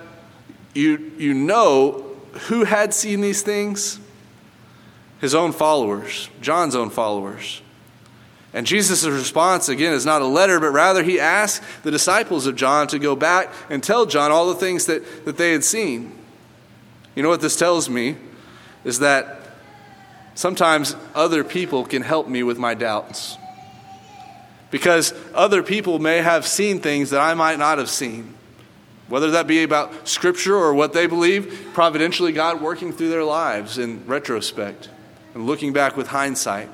you, 0.75 1.13
you 1.19 1.35
know 1.35 2.17
who 2.49 2.65
had 2.65 2.95
seen 2.95 3.21
these 3.21 3.43
things? 3.43 4.01
His 5.21 5.35
own 5.35 5.53
followers, 5.53 6.29
John's 6.41 6.75
own 6.75 6.91
followers. 6.91 7.63
And 8.55 8.67
Jesus' 8.67 9.05
response, 9.05 9.69
again, 9.69 9.95
is 9.95 10.05
not 10.05 10.21
a 10.21 10.27
letter, 10.27 10.61
but 10.61 10.71
rather 10.71 11.03
he 11.03 11.19
asked 11.19 11.63
the 11.83 11.91
disciples 11.91 12.47
of 12.47 12.55
John 12.55 12.87
to 12.89 12.99
go 12.99 13.17
back 13.17 13.51
and 13.71 13.83
tell 13.83 14.05
John 14.05 14.31
all 14.31 14.49
the 14.49 14.61
things 14.61 14.87
that, 14.87 15.25
that 15.25 15.39
they 15.39 15.53
had 15.53 15.65
seen. 15.65 16.19
You 17.15 17.23
know 17.23 17.31
what 17.31 17.41
this 17.41 17.57
tells 17.57 17.89
me? 17.89 18.17
Is 18.85 18.99
that 18.99 19.41
sometimes 20.35 20.97
other 21.15 21.45
people 21.45 21.85
can 21.85 22.03
help 22.03 22.29
me 22.29 22.43
with 22.43 22.59
my 22.59 22.75
doubts 22.75 23.39
because 24.71 25.13
other 25.35 25.63
people 25.63 25.99
may 25.99 26.19
have 26.19 26.47
seen 26.47 26.81
things 26.81 27.11
that 27.11 27.21
I 27.21 27.35
might 27.35 27.59
not 27.59 27.79
have 27.79 27.91
seen. 27.91 28.35
Whether 29.09 29.33
that 29.33 29.47
be 29.47 29.63
about 29.63 30.09
Scripture 30.09 30.57
or 30.57 30.73
what 30.73 30.95
they 30.95 31.07
believe, 31.07 31.71
providentially, 31.75 32.33
God 32.33 32.63
working 32.63 32.93
through 32.93 33.11
their 33.11 33.25
lives 33.25 33.77
in 33.77 34.07
retrospect 34.07 34.89
and 35.35 35.47
looking 35.47 35.75
back 35.75 35.97
with 35.97 36.09
hindsight. 36.09 36.71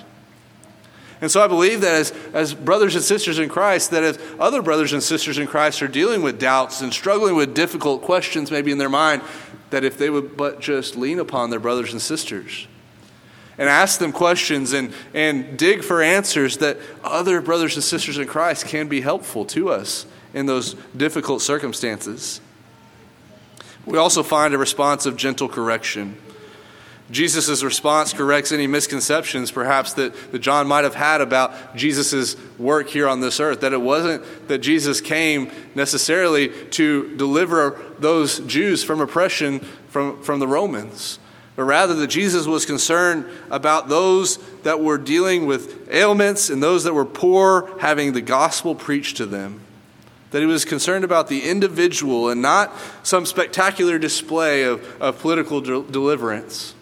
And 1.21 1.31
so 1.31 1.43
I 1.43 1.49
believe 1.49 1.81
that 1.81 1.95
as, 1.95 2.13
as 2.33 2.55
brothers 2.55 2.95
and 2.95 3.03
sisters 3.03 3.39
in 3.39 3.49
Christ, 3.49 3.91
that 3.91 4.05
if 4.05 4.41
other 4.41 4.63
brothers 4.63 4.93
and 4.93 5.03
sisters 5.03 5.39
in 5.39 5.47
Christ 5.47 5.83
are 5.83 5.89
dealing 5.89 6.23
with 6.23 6.39
doubts 6.39 6.81
and 6.81 6.93
struggling 6.93 7.35
with 7.35 7.55
difficult 7.55 8.03
questions 8.03 8.51
maybe 8.51 8.71
in 8.71 8.79
their 8.79 8.89
mind, 8.89 9.23
that 9.71 9.85
if 9.85 9.99
they 9.99 10.11
would 10.11 10.37
but 10.37 10.61
just 10.61 10.97
lean 10.97 11.19
upon 11.19 11.51
their 11.51 11.61
brothers 11.61 11.93
and 11.93 12.01
sisters 12.01 12.69
and 13.59 13.69
ask 13.69 13.99
them 13.99 14.13
questions 14.13 14.73
and, 14.73 14.93
and 15.13 15.59
dig 15.59 15.83
for 15.83 16.01
answers 16.01 16.59
that 16.59 16.79
other 17.03 17.41
brothers 17.41 17.75
and 17.75 17.83
sisters 17.83 18.17
in 18.17 18.27
Christ 18.27 18.67
can 18.67 18.89
be 18.89 19.01
helpful 19.01 19.45
to 19.47 19.69
us 19.71 20.07
in 20.33 20.47
those 20.47 20.75
difficult 20.97 21.43
circumstances. 21.43 22.41
We 23.85 23.99
also 23.99 24.23
find 24.23 24.55
a 24.55 24.59
response 24.59 25.07
of 25.07 25.17
gentle 25.17 25.49
correction. 25.49 26.17
Jesus' 27.11 27.63
response 27.63 28.13
corrects 28.13 28.53
any 28.53 28.67
misconceptions, 28.67 29.51
perhaps, 29.51 29.95
that, 29.95 30.15
that 30.31 30.41
John 30.41 30.67
might 30.69 30.85
have 30.85 30.95
had 30.95 31.21
about 31.21 31.75
Jesus' 31.75 32.37
work 32.59 32.89
here 32.89 33.09
on 33.09 33.21
this 33.21 33.41
earth. 33.41 33.61
That 33.61 33.73
it 33.73 33.81
wasn't 33.81 34.49
that 34.49 34.59
Jesus 34.59 35.01
came 35.01 35.51
necessarily 35.75 36.49
to 36.71 37.17
deliver 37.17 37.81
those 37.99 38.41
Jews 38.41 38.85
from 38.85 39.01
oppression 39.01 39.61
from, 39.89 40.23
from 40.23 40.39
the 40.39 40.49
Romans 40.49 41.19
but 41.59 41.65
rather 41.65 41.95
that 41.95 42.07
Jesus 42.07 42.47
was 42.47 42.65
concerned 42.65 43.25
about 43.51 43.89
those 43.89 44.37
that 44.63 44.79
were 44.79 44.97
dealing 44.97 45.45
with 45.45 45.93
ailments 45.93 46.51
and 46.51 46.63
those 46.63 46.85
that 46.85 46.95
were 46.95 47.05
poor 47.05 47.69
having 47.81 48.13
the 48.13 48.21
gospel 48.21 48.77
preached 48.77 49.17
to 49.17 49.27
them. 49.27 49.61
That 50.31 50.39
he 50.39 50.47
was 50.47 50.65
concerned 50.65 51.05
about 51.05 51.27
the 51.27 51.51
individual 51.51 52.29
and 52.29 52.41
not 52.41 52.73
some 53.03 53.27
spectacular 53.27 53.99
display 53.99 54.63
of, 54.63 54.87
of 55.03 55.19
political 55.19 55.61
de- 55.61 55.83
deliverance. 55.83 56.77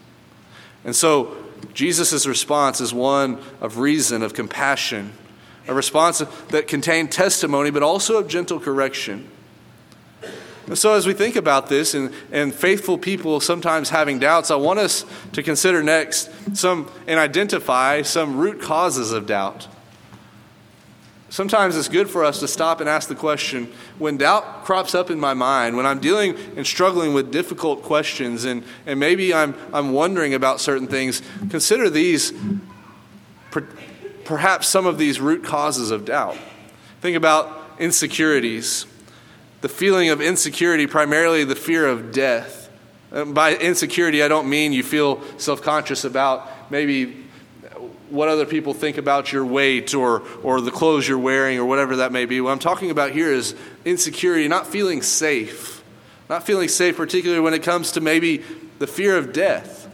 And 0.87 0.97
so 0.97 1.37
Jesus' 1.75 2.27
response 2.27 2.81
is 2.81 2.95
one 2.95 3.39
of 3.61 3.77
reason, 3.77 4.23
of 4.23 4.33
compassion, 4.33 5.13
a 5.69 5.75
response 5.75 6.21
that 6.49 6.69
contained 6.69 7.13
testimony, 7.13 7.71
but 7.71 7.83
also 7.83 8.17
of 8.17 8.29
gentle 8.29 8.61
correction. 8.61 9.29
And 10.67 10.79
so, 10.79 10.95
as 10.95 11.07
we 11.07 11.13
think 11.13 11.37
about 11.37 11.69
this 11.69 11.95
and, 11.95 12.13
and 12.33 12.53
faithful 12.53 12.99
people 12.99 13.41
sometimes 13.41 13.91
having 13.91 14.19
doubts, 14.19 14.51
I 14.51 14.57
want 14.57 14.81
us 14.81 15.05
to 15.33 15.43
consider 15.43 15.83
next 15.83 16.29
some 16.57 16.91
and 17.07 17.21
identify 17.21 18.03
some 18.03 18.37
root 18.37 18.61
causes 18.61 19.13
of 19.13 19.27
doubt. 19.27 19.69
Sometimes 21.29 21.77
it's 21.77 21.89
good 21.89 22.09
for 22.09 22.25
us 22.25 22.41
to 22.41 22.49
stop 22.49 22.81
and 22.81 22.89
ask 22.89 23.09
the 23.09 23.15
question 23.15 23.73
when 23.99 24.17
doubt 24.17 24.65
crops 24.65 24.95
up 24.95 25.11
in 25.11 25.19
my 25.19 25.35
mind, 25.35 25.77
when 25.77 25.85
I'm 25.85 25.99
dealing 25.99 26.37
and 26.57 26.67
struggling 26.67 27.15
with 27.15 27.33
difficult 27.33 27.83
questions, 27.83 28.45
and, 28.45 28.63
and 28.87 29.01
maybe 29.01 29.35
I'm, 29.35 29.55
I'm 29.73 29.93
wondering 29.93 30.35
about 30.35 30.61
certain 30.61 30.87
things, 30.87 31.23
consider 31.51 31.91
these, 31.91 32.33
per, 33.51 33.67
perhaps 34.25 34.69
some 34.69 34.87
of 34.87 34.99
these 34.99 35.21
root 35.21 35.43
causes 35.43 35.91
of 35.91 36.05
doubt. 36.05 36.37
Think 37.01 37.17
about 37.17 37.61
insecurities 37.79 38.87
the 39.67 39.69
feeling 39.69 40.11
of 40.11 40.21
insecurity, 40.21 40.87
primarily 40.87 41.43
the 41.43 41.57
fear 41.57 41.89
of 41.89 42.13
death. 42.13 42.71
And 43.11 43.35
by 43.35 43.57
insecurity, 43.57 44.23
I 44.23 44.29
don't 44.29 44.49
mean 44.49 44.73
you 44.73 44.85
feel 44.85 45.21
self 45.39 45.61
conscious 45.61 46.05
about 46.05 46.71
maybe 46.71 47.26
what 48.11 48.29
other 48.29 48.47
people 48.47 48.75
think 48.75 48.99
about 48.99 49.33
your 49.33 49.45
weight 49.45 49.95
or, 49.95 50.23
or 50.43 50.61
the 50.61 50.71
clothes 50.71 51.09
you're 51.09 51.19
wearing 51.19 51.59
or 51.59 51.65
whatever 51.65 51.97
that 51.97 52.13
may 52.13 52.25
be. 52.25 52.41
What 52.41 52.53
I'm 52.53 52.59
talking 52.59 52.91
about 52.91 53.13
here 53.13 53.33
is 53.33 53.55
insecurity, 53.85 54.49
not 54.49 54.67
feeling 54.67 55.03
safe. 55.03 55.83
Not 56.29 56.45
feeling 56.45 56.69
safe, 56.69 56.97
particularly 56.97 57.41
when 57.41 57.55
it 57.55 57.63
comes 57.63 57.93
to 57.93 58.01
maybe 58.01 58.43
the 58.79 58.87
fear 58.87 59.17
of 59.17 59.33
death. 59.33 59.85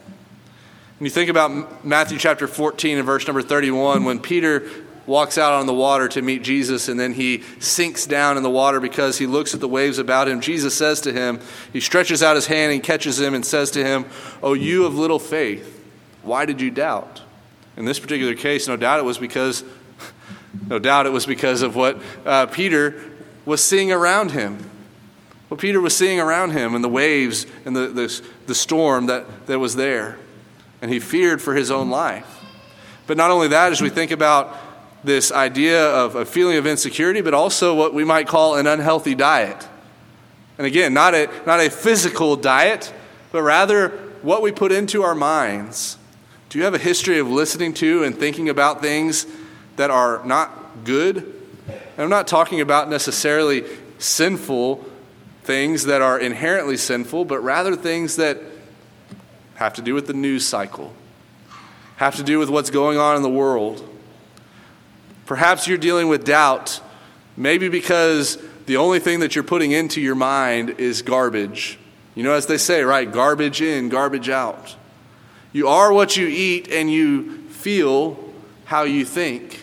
When 0.99 1.07
you 1.07 1.11
think 1.11 1.31
about 1.31 1.85
Matthew 1.85 2.19
chapter 2.19 2.47
14 2.47 2.99
and 2.99 3.07
verse 3.07 3.26
number 3.26 3.42
31, 3.42 4.04
when 4.04 4.21
Peter 4.21 4.69
walks 5.07 5.37
out 5.37 5.52
on 5.52 5.66
the 5.66 5.75
water 5.75 6.09
to 6.09 6.23
meet 6.23 6.42
Jesus 6.42 6.88
and 6.88 6.99
then 6.99 7.12
he 7.12 7.42
sinks 7.59 8.07
down 8.07 8.37
in 8.37 8.42
the 8.42 8.50
water 8.50 8.78
because 8.78 9.19
he 9.19 9.26
looks 9.26 9.52
at 9.52 9.61
the 9.61 9.69
waves 9.69 9.99
about 9.99 10.28
him. 10.28 10.40
Jesus 10.40 10.76
says 10.76 11.00
to 11.02 11.12
him, 11.12 11.40
he 11.73 11.81
stretches 11.81 12.23
out 12.23 12.37
his 12.37 12.47
hand 12.47 12.73
and 12.73 12.83
catches 12.83 13.21
him 13.21 13.35
and 13.35 13.45
says 13.45 13.71
to 13.73 13.85
him, 13.85 14.07
Oh, 14.42 14.54
you 14.54 14.87
of 14.87 14.95
little 14.95 15.19
faith, 15.19 15.85
why 16.23 16.47
did 16.47 16.61
you 16.61 16.71
doubt? 16.71 17.21
In 17.76 17.85
this 17.85 17.99
particular 17.99 18.35
case, 18.35 18.69
no 18.69 18.76
doubt 18.76 18.99
it 18.99 19.05
was 19.05 19.19
because, 19.19 19.64
no 20.69 20.79
doubt 20.79 21.07
it 21.07 21.11
was 21.11 21.26
because 21.26 21.62
of 21.62 21.75
what 21.75 22.00
uh, 22.26 22.47
Peter 22.47 23.02
was 23.45 23.64
seeing 23.64 23.91
around 23.91 24.33
him. 24.33 24.71
What 25.49 25.61
Peter 25.61 25.81
was 25.81 25.97
seeing 25.97 26.21
around 26.21 26.50
him 26.50 26.75
and 26.75 26.83
the 26.83 26.88
waves 26.88 27.47
and 27.64 27.76
the, 27.76 27.88
the, 27.88 28.23
the 28.47 28.55
storm 28.55 29.07
that, 29.07 29.47
that 29.47 29.59
was 29.59 29.76
there. 29.76 30.19
And 30.81 30.91
he 30.91 30.99
feared 30.99 31.41
for 31.43 31.55
his 31.55 31.71
own 31.71 31.91
life. 31.91 32.41
But 33.07 33.17
not 33.17 33.31
only 33.31 33.49
that, 33.49 33.73
as 33.73 33.81
we 33.83 33.91
think 33.91 34.11
about 34.11 34.57
this 35.05 35.33
idea 35.33 35.85
of 35.85 36.14
a 36.14 36.25
feeling 36.25 36.57
of 36.57 36.67
insecurity, 36.67 37.21
but 37.21 37.35
also 37.35 37.75
what 37.75 37.93
we 37.93 38.05
might 38.05 38.29
call 38.29 38.55
an 38.57 38.67
unhealthy 38.67 39.14
diet. 39.14 39.69
And 40.59 40.67
again, 40.67 40.95
not 40.95 41.14
a, 41.14 41.29
not 41.47 41.61
a 41.61 41.71
physical 41.71 42.37
diet, 42.37 42.93
but 43.33 43.43
rather 43.43 43.88
what 44.23 44.43
we 44.43 44.52
put 44.52 44.71
into 44.71 45.02
our 45.02 45.14
minds. 45.14 45.99
Do 46.53 46.59
you 46.59 46.67
have 46.67 46.75
a 46.75 46.79
history 46.79 47.19
of 47.19 47.31
listening 47.31 47.73
to 47.77 48.05
and 48.05 48.15
thinking 48.15 48.51
about 48.51 48.83
things 48.83 49.27
that 49.77 49.91
are 49.91 50.23
not 50.27 50.85
good? 50.85 51.17
And 51.17 51.97
I'm 51.97 52.11
not 52.11 52.29
talking 52.29 52.61
about 52.61 52.91
necessarily 52.91 53.65
sinful 53.99 54.85
things 55.45 55.85
that 55.85 56.03
are 56.03 56.21
inherently 56.21 56.77
sinful, 56.77 57.25
but 57.25 57.39
rather 57.39 57.75
things 57.75 58.17
that 58.17 58.39
have 59.55 59.73
to 59.73 59.81
do 59.81 59.95
with 59.95 60.07
the 60.07 60.13
news 60.13 60.45
cycle, 60.45 60.93
have 61.97 62.17
to 62.17 62.23
do 62.23 62.39
with 62.39 62.51
what's 62.51 62.69
going 62.69 62.99
on 62.99 63.17
in 63.17 63.23
the 63.23 63.31
world. 63.31 63.89
Perhaps 65.25 65.67
you're 65.67 65.79
dealing 65.79 66.09
with 66.09 66.23
doubt, 66.27 66.83
maybe 67.35 67.71
because 67.71 68.37
the 68.67 68.77
only 68.77 68.99
thing 68.99 69.21
that 69.21 69.35
you're 69.35 69.43
putting 69.43 69.73
into 69.73 70.03
your 70.03 70.17
mind 70.17 70.69
is 70.69 71.01
garbage. 71.01 71.79
You 72.15 72.25
know, 72.25 72.35
as 72.35 72.45
they 72.45 72.59
say, 72.59 72.83
right? 72.83 73.11
Garbage 73.11 73.63
in, 73.63 73.89
garbage 73.89 74.29
out. 74.29 74.77
You 75.53 75.69
are 75.69 75.93
what 75.93 76.17
you 76.17 76.27
eat, 76.27 76.69
and 76.71 76.91
you 76.91 77.39
feel 77.49 78.19
how 78.65 78.85
you 78.85 79.05
think. 79.05 79.61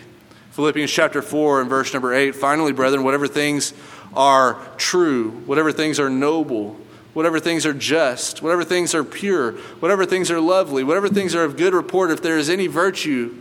Philippians 0.52 0.92
chapter 0.92 1.22
4 1.22 1.62
and 1.62 1.70
verse 1.70 1.94
number 1.94 2.14
8 2.14 2.36
finally, 2.36 2.72
brethren, 2.72 3.04
whatever 3.04 3.28
things 3.28 3.74
are 4.14 4.60
true, 4.78 5.32
whatever 5.46 5.72
things 5.72 6.00
are 6.00 6.10
noble, 6.10 6.78
whatever 7.14 7.40
things 7.40 7.66
are 7.66 7.74
just, 7.74 8.42
whatever 8.42 8.64
things 8.64 8.94
are 8.94 9.04
pure, 9.04 9.54
whatever 9.80 10.06
things 10.06 10.30
are 10.30 10.40
lovely, 10.40 10.84
whatever 10.84 11.10
things 11.10 11.34
are 11.34 11.44
of 11.44 11.58
good 11.58 11.74
report, 11.74 12.12
if 12.12 12.22
there 12.22 12.38
is 12.38 12.50
any 12.50 12.68
virtue, 12.68 13.36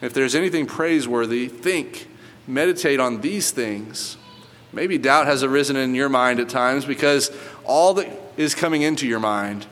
if 0.00 0.12
there's 0.12 0.34
anything 0.34 0.66
praiseworthy, 0.66 1.48
think, 1.48 2.08
meditate 2.46 3.00
on 3.00 3.20
these 3.20 3.50
things. 3.50 4.16
Maybe 4.72 4.98
doubt 4.98 5.26
has 5.26 5.42
arisen 5.42 5.76
in 5.76 5.94
your 5.94 6.08
mind 6.08 6.40
at 6.40 6.48
times 6.48 6.84
because 6.84 7.30
all 7.64 7.94
that 7.94 8.08
is 8.36 8.54
coming 8.54 8.82
into 8.82 9.06
your 9.06 9.20
mind 9.20 9.66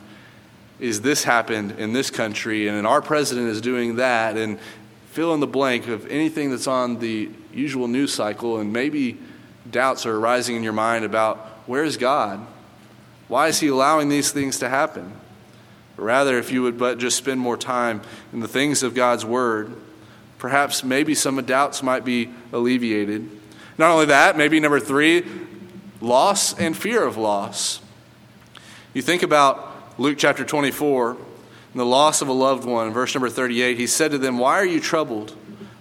is 0.82 1.00
this 1.00 1.22
happened 1.22 1.70
in 1.78 1.92
this 1.92 2.10
country 2.10 2.66
and 2.66 2.84
our 2.84 3.00
president 3.00 3.46
is 3.46 3.60
doing 3.60 3.96
that 3.96 4.36
and 4.36 4.58
fill 5.12 5.32
in 5.32 5.38
the 5.38 5.46
blank 5.46 5.86
of 5.86 6.04
anything 6.08 6.50
that's 6.50 6.66
on 6.66 6.98
the 6.98 7.30
usual 7.54 7.86
news 7.86 8.12
cycle 8.12 8.58
and 8.58 8.72
maybe 8.72 9.16
doubts 9.70 10.04
are 10.06 10.16
arising 10.16 10.56
in 10.56 10.64
your 10.64 10.72
mind 10.72 11.04
about 11.04 11.38
where's 11.66 11.96
God? 11.96 12.44
Why 13.28 13.46
is 13.46 13.60
he 13.60 13.68
allowing 13.68 14.08
these 14.08 14.32
things 14.32 14.58
to 14.58 14.68
happen? 14.68 15.12
Rather, 15.96 16.36
if 16.36 16.50
you 16.50 16.62
would 16.62 16.78
but 16.78 16.98
just 16.98 17.16
spend 17.16 17.38
more 17.38 17.56
time 17.56 18.02
in 18.32 18.40
the 18.40 18.48
things 18.48 18.82
of 18.82 18.92
God's 18.92 19.24
word, 19.24 19.72
perhaps 20.38 20.82
maybe 20.82 21.14
some 21.14 21.36
doubts 21.44 21.84
might 21.84 22.04
be 22.04 22.28
alleviated. 22.52 23.30
Not 23.78 23.92
only 23.92 24.06
that, 24.06 24.36
maybe 24.36 24.58
number 24.58 24.80
three, 24.80 25.24
loss 26.00 26.58
and 26.58 26.76
fear 26.76 27.04
of 27.04 27.16
loss. 27.16 27.80
You 28.94 29.02
think 29.02 29.22
about 29.22 29.71
Luke 30.02 30.18
chapter 30.18 30.44
24, 30.44 31.10
and 31.10 31.18
the 31.74 31.86
loss 31.86 32.22
of 32.22 32.26
a 32.26 32.32
loved 32.32 32.64
one, 32.64 32.92
verse 32.92 33.14
number 33.14 33.28
38, 33.28 33.78
he 33.78 33.86
said 33.86 34.10
to 34.10 34.18
them, 34.18 34.36
Why 34.36 34.58
are 34.58 34.66
you 34.66 34.80
troubled? 34.80 35.30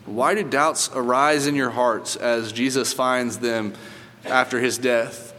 Why 0.06 0.36
do 0.36 0.44
doubts 0.44 0.92
arise 0.94 1.48
in 1.48 1.56
your 1.56 1.72
hearts 1.72 2.18
as 2.18 2.52
Jesus 2.52 2.94
finds 2.94 3.40
them 3.40 3.74
after 4.24 4.60
his 4.60 4.78
death? 4.78 5.34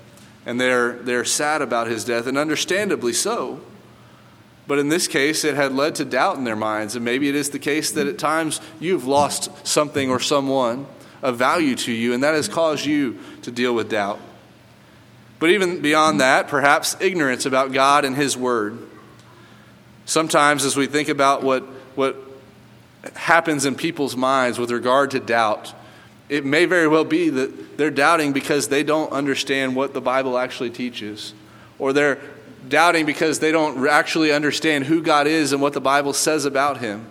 And 0.47 0.61
they're, 0.61 0.95
they're 0.95 1.25
sad 1.25 1.63
about 1.63 1.87
his 1.87 2.05
death, 2.05 2.27
and 2.27 2.37
understandably 2.37 3.13
so. 3.13 3.61
But 4.67 4.81
in 4.81 4.89
this 4.89 5.07
case, 5.07 5.45
it 5.45 5.55
had 5.55 5.73
led 5.73 5.95
to 5.95 6.05
doubt 6.05 6.39
in 6.39 6.43
their 6.43 6.57
minds. 6.57 6.97
And 6.97 7.05
maybe 7.05 7.29
it 7.29 7.37
is 7.37 7.51
the 7.51 7.61
case 7.61 7.93
that 7.93 8.09
at 8.09 8.19
times 8.19 8.61
you've 8.81 9.07
lost 9.07 9.65
something 9.65 10.11
or 10.11 10.19
someone 10.19 10.87
of 11.23 11.37
value 11.37 11.77
to 11.77 11.93
you, 11.93 12.15
and 12.15 12.25
that 12.25 12.35
has 12.35 12.49
caused 12.49 12.85
you 12.85 13.21
to 13.43 13.53
deal 13.53 13.77
with 13.77 13.91
doubt. 13.91 14.19
But 15.43 15.51
even 15.51 15.81
beyond 15.81 16.21
that, 16.21 16.47
perhaps 16.47 16.97
ignorance 17.01 17.47
about 17.47 17.73
God 17.73 18.05
and 18.05 18.15
His 18.15 18.37
Word. 18.37 18.79
Sometimes, 20.05 20.65
as 20.65 20.77
we 20.77 20.87
think 20.87 21.09
about 21.09 21.43
what, 21.43 21.65
what 21.97 22.17
happens 23.17 23.65
in 23.65 23.75
people's 23.75 24.17
minds 24.17 24.57
with 24.57 24.71
regard 24.71 25.11
to 25.11 25.19
doubt, 25.19 25.75
it 26.29 26.45
may 26.45 26.65
very 26.65 26.87
well 26.87 27.05
be 27.05 27.29
that 27.29 27.77
they're 27.77 27.91
doubting 27.91 28.33
because 28.33 28.69
they 28.69 28.85
don't 28.85 29.11
understand 29.11 29.75
what 29.75 29.95
the 29.95 30.01
Bible 30.01 30.39
actually 30.39 30.71
teaches, 30.71 31.35
or 31.81 31.93
they're 31.93 32.21
doubting 32.69 33.05
because 33.05 33.41
they 33.41 33.51
don't 33.51 33.85
actually 33.89 34.31
understand 34.31 34.85
who 34.85 35.03
God 35.03 35.27
is 35.27 35.53
and 35.53 35.61
what 35.61 35.73
the 35.73 35.81
Bible 35.81 36.13
says 36.13 36.45
about 36.45 36.79
Him. 36.79 37.05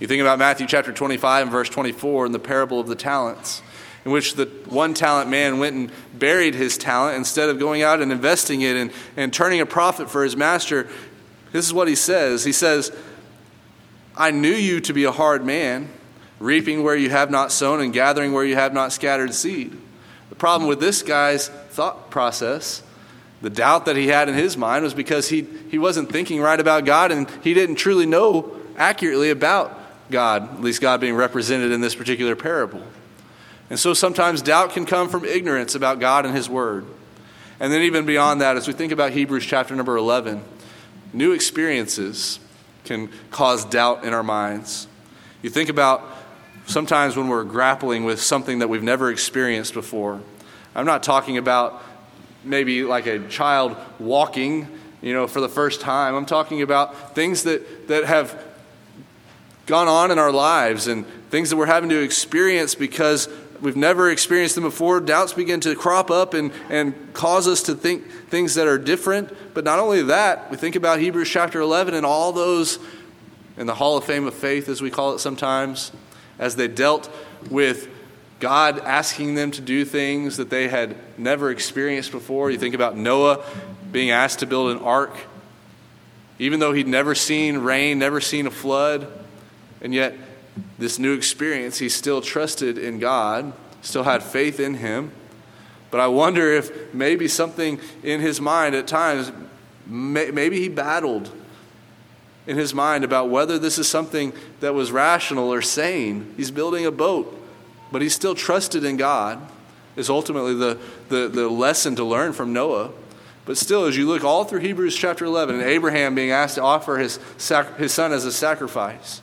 You 0.00 0.08
think 0.08 0.20
about 0.20 0.40
Matthew 0.40 0.66
chapter 0.66 0.92
25 0.92 1.42
and 1.44 1.52
verse 1.52 1.68
24 1.68 2.26
and 2.26 2.34
the 2.34 2.40
parable 2.40 2.80
of 2.80 2.88
the 2.88 2.96
talents 2.96 3.62
in 4.06 4.12
which 4.12 4.34
the 4.34 4.44
one 4.66 4.94
talent 4.94 5.28
man 5.28 5.58
went 5.58 5.74
and 5.74 5.90
buried 6.14 6.54
his 6.54 6.78
talent 6.78 7.16
instead 7.16 7.48
of 7.48 7.58
going 7.58 7.82
out 7.82 8.00
and 8.00 8.12
investing 8.12 8.60
it 8.60 8.76
and, 8.76 8.92
and 9.16 9.34
turning 9.34 9.60
a 9.60 9.66
profit 9.66 10.08
for 10.08 10.22
his 10.22 10.36
master. 10.36 10.88
This 11.50 11.66
is 11.66 11.74
what 11.74 11.88
he 11.88 11.96
says 11.96 12.44
He 12.44 12.52
says, 12.52 12.96
I 14.16 14.30
knew 14.30 14.54
you 14.54 14.78
to 14.82 14.92
be 14.92 15.04
a 15.04 15.10
hard 15.10 15.44
man, 15.44 15.90
reaping 16.38 16.84
where 16.84 16.94
you 16.94 17.10
have 17.10 17.32
not 17.32 17.50
sown 17.50 17.80
and 17.80 17.92
gathering 17.92 18.32
where 18.32 18.44
you 18.44 18.54
have 18.54 18.72
not 18.72 18.92
scattered 18.92 19.34
seed. 19.34 19.76
The 20.28 20.36
problem 20.36 20.68
with 20.68 20.78
this 20.78 21.02
guy's 21.02 21.48
thought 21.48 22.08
process, 22.08 22.84
the 23.42 23.50
doubt 23.50 23.86
that 23.86 23.96
he 23.96 24.06
had 24.06 24.28
in 24.28 24.36
his 24.36 24.56
mind, 24.56 24.84
was 24.84 24.94
because 24.94 25.30
he, 25.30 25.48
he 25.68 25.78
wasn't 25.78 26.12
thinking 26.12 26.40
right 26.40 26.60
about 26.60 26.84
God 26.84 27.10
and 27.10 27.28
he 27.42 27.54
didn't 27.54 27.74
truly 27.74 28.06
know 28.06 28.56
accurately 28.76 29.30
about 29.30 29.76
God, 30.12 30.54
at 30.54 30.60
least 30.60 30.80
God 30.80 31.00
being 31.00 31.16
represented 31.16 31.72
in 31.72 31.80
this 31.80 31.96
particular 31.96 32.36
parable. 32.36 32.84
And 33.68 33.78
so 33.78 33.94
sometimes 33.94 34.42
doubt 34.42 34.70
can 34.70 34.86
come 34.86 35.08
from 35.08 35.24
ignorance 35.24 35.74
about 35.74 35.98
God 35.98 36.24
and 36.24 36.34
His 36.34 36.48
Word. 36.48 36.86
And 37.58 37.72
then, 37.72 37.82
even 37.82 38.04
beyond 38.04 38.42
that, 38.42 38.56
as 38.56 38.66
we 38.66 38.74
think 38.74 38.92
about 38.92 39.12
Hebrews 39.12 39.46
chapter 39.46 39.74
number 39.74 39.96
11, 39.96 40.42
new 41.12 41.32
experiences 41.32 42.38
can 42.84 43.10
cause 43.30 43.64
doubt 43.64 44.04
in 44.04 44.12
our 44.12 44.22
minds. 44.22 44.86
You 45.42 45.50
think 45.50 45.68
about 45.68 46.04
sometimes 46.66 47.16
when 47.16 47.28
we're 47.28 47.44
grappling 47.44 48.04
with 48.04 48.20
something 48.20 48.58
that 48.58 48.68
we've 48.68 48.82
never 48.82 49.10
experienced 49.10 49.74
before. 49.74 50.20
I'm 50.74 50.86
not 50.86 51.02
talking 51.02 51.38
about 51.38 51.82
maybe 52.44 52.84
like 52.84 53.06
a 53.06 53.26
child 53.28 53.76
walking, 53.98 54.68
you 55.00 55.12
know, 55.14 55.26
for 55.26 55.40
the 55.40 55.48
first 55.48 55.80
time. 55.80 56.14
I'm 56.14 56.26
talking 56.26 56.62
about 56.62 57.14
things 57.14 57.44
that, 57.44 57.88
that 57.88 58.04
have 58.04 58.42
gone 59.66 59.88
on 59.88 60.10
in 60.10 60.18
our 60.18 60.30
lives 60.30 60.86
and 60.86 61.06
things 61.30 61.50
that 61.50 61.56
we're 61.56 61.66
having 61.66 61.90
to 61.90 62.02
experience 62.02 62.74
because 62.74 63.28
we've 63.60 63.76
never 63.76 64.10
experienced 64.10 64.54
them 64.54 64.64
before. 64.64 65.00
Doubts 65.00 65.32
begin 65.32 65.60
to 65.60 65.74
crop 65.74 66.10
up 66.10 66.34
and, 66.34 66.52
and 66.68 67.12
cause 67.12 67.46
us 67.48 67.62
to 67.64 67.74
think 67.74 68.10
things 68.28 68.54
that 68.54 68.66
are 68.66 68.78
different. 68.78 69.32
But 69.54 69.64
not 69.64 69.78
only 69.78 70.02
that, 70.04 70.50
we 70.50 70.56
think 70.56 70.76
about 70.76 70.98
Hebrews 70.98 71.30
chapter 71.30 71.60
11 71.60 71.94
and 71.94 72.04
all 72.04 72.32
those 72.32 72.78
in 73.56 73.66
the 73.66 73.74
Hall 73.74 73.96
of 73.96 74.04
Fame 74.04 74.26
of 74.26 74.34
Faith, 74.34 74.68
as 74.68 74.82
we 74.82 74.90
call 74.90 75.14
it 75.14 75.18
sometimes, 75.18 75.92
as 76.38 76.56
they 76.56 76.68
dealt 76.68 77.10
with 77.50 77.88
God 78.38 78.80
asking 78.80 79.34
them 79.34 79.50
to 79.52 79.62
do 79.62 79.84
things 79.84 80.36
that 80.36 80.50
they 80.50 80.68
had 80.68 80.96
never 81.18 81.50
experienced 81.50 82.12
before. 82.12 82.50
You 82.50 82.58
think 82.58 82.74
about 82.74 82.96
Noah 82.96 83.44
being 83.90 84.10
asked 84.10 84.40
to 84.40 84.46
build 84.46 84.72
an 84.72 84.78
ark, 84.78 85.16
even 86.38 86.60
though 86.60 86.72
he'd 86.72 86.88
never 86.88 87.14
seen 87.14 87.58
rain, 87.58 87.98
never 87.98 88.20
seen 88.20 88.46
a 88.46 88.50
flood, 88.50 89.08
and 89.80 89.94
yet 89.94 90.14
this 90.78 90.98
new 90.98 91.14
experience, 91.14 91.78
he 91.78 91.88
still 91.88 92.20
trusted 92.20 92.78
in 92.78 92.98
God, 92.98 93.52
still 93.82 94.04
had 94.04 94.22
faith 94.22 94.60
in 94.60 94.74
him. 94.74 95.12
But 95.90 96.00
I 96.00 96.08
wonder 96.08 96.52
if 96.52 96.92
maybe 96.92 97.28
something 97.28 97.80
in 98.02 98.20
his 98.20 98.40
mind 98.40 98.74
at 98.74 98.86
times, 98.86 99.32
maybe 99.86 100.60
he 100.60 100.68
battled 100.68 101.30
in 102.46 102.56
his 102.56 102.74
mind 102.74 103.04
about 103.04 103.30
whether 103.30 103.58
this 103.58 103.78
is 103.78 103.88
something 103.88 104.32
that 104.60 104.74
was 104.74 104.92
rational 104.92 105.52
or 105.52 105.62
sane. 105.62 106.32
He's 106.36 106.50
building 106.50 106.86
a 106.86 106.90
boat, 106.90 107.32
but 107.90 108.02
he 108.02 108.08
still 108.08 108.34
trusted 108.34 108.84
in 108.84 108.96
God, 108.96 109.40
is 109.96 110.10
ultimately 110.10 110.54
the, 110.54 110.78
the, 111.08 111.28
the 111.28 111.48
lesson 111.48 111.96
to 111.96 112.04
learn 112.04 112.32
from 112.32 112.52
Noah. 112.52 112.90
But 113.44 113.56
still, 113.56 113.84
as 113.84 113.96
you 113.96 114.06
look 114.06 114.24
all 114.24 114.44
through 114.44 114.60
Hebrews 114.60 114.96
chapter 114.96 115.24
11, 115.24 115.54
and 115.54 115.64
Abraham 115.64 116.14
being 116.14 116.32
asked 116.32 116.56
to 116.56 116.62
offer 116.62 116.98
his, 116.98 117.18
his 117.78 117.92
son 117.92 118.12
as 118.12 118.24
a 118.24 118.32
sacrifice, 118.32 119.22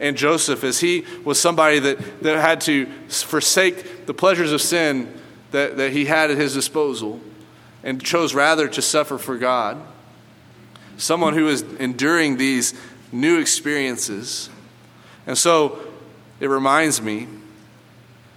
and 0.00 0.16
Joseph, 0.16 0.64
as 0.64 0.80
he 0.80 1.04
was 1.24 1.40
somebody 1.40 1.78
that, 1.78 2.22
that 2.22 2.40
had 2.40 2.60
to 2.62 2.86
forsake 3.08 4.06
the 4.06 4.14
pleasures 4.14 4.52
of 4.52 4.60
sin 4.60 5.12
that, 5.52 5.76
that 5.76 5.92
he 5.92 6.04
had 6.04 6.30
at 6.30 6.36
his 6.36 6.52
disposal 6.52 7.20
and 7.82 8.02
chose 8.02 8.34
rather 8.34 8.66
to 8.66 8.82
suffer 8.82 9.18
for 9.18 9.36
God. 9.36 9.80
Someone 10.96 11.34
who 11.34 11.48
is 11.48 11.62
enduring 11.78 12.36
these 12.36 12.74
new 13.12 13.38
experiences. 13.38 14.50
And 15.26 15.38
so 15.38 15.78
it 16.40 16.48
reminds 16.48 17.00
me, 17.00 17.28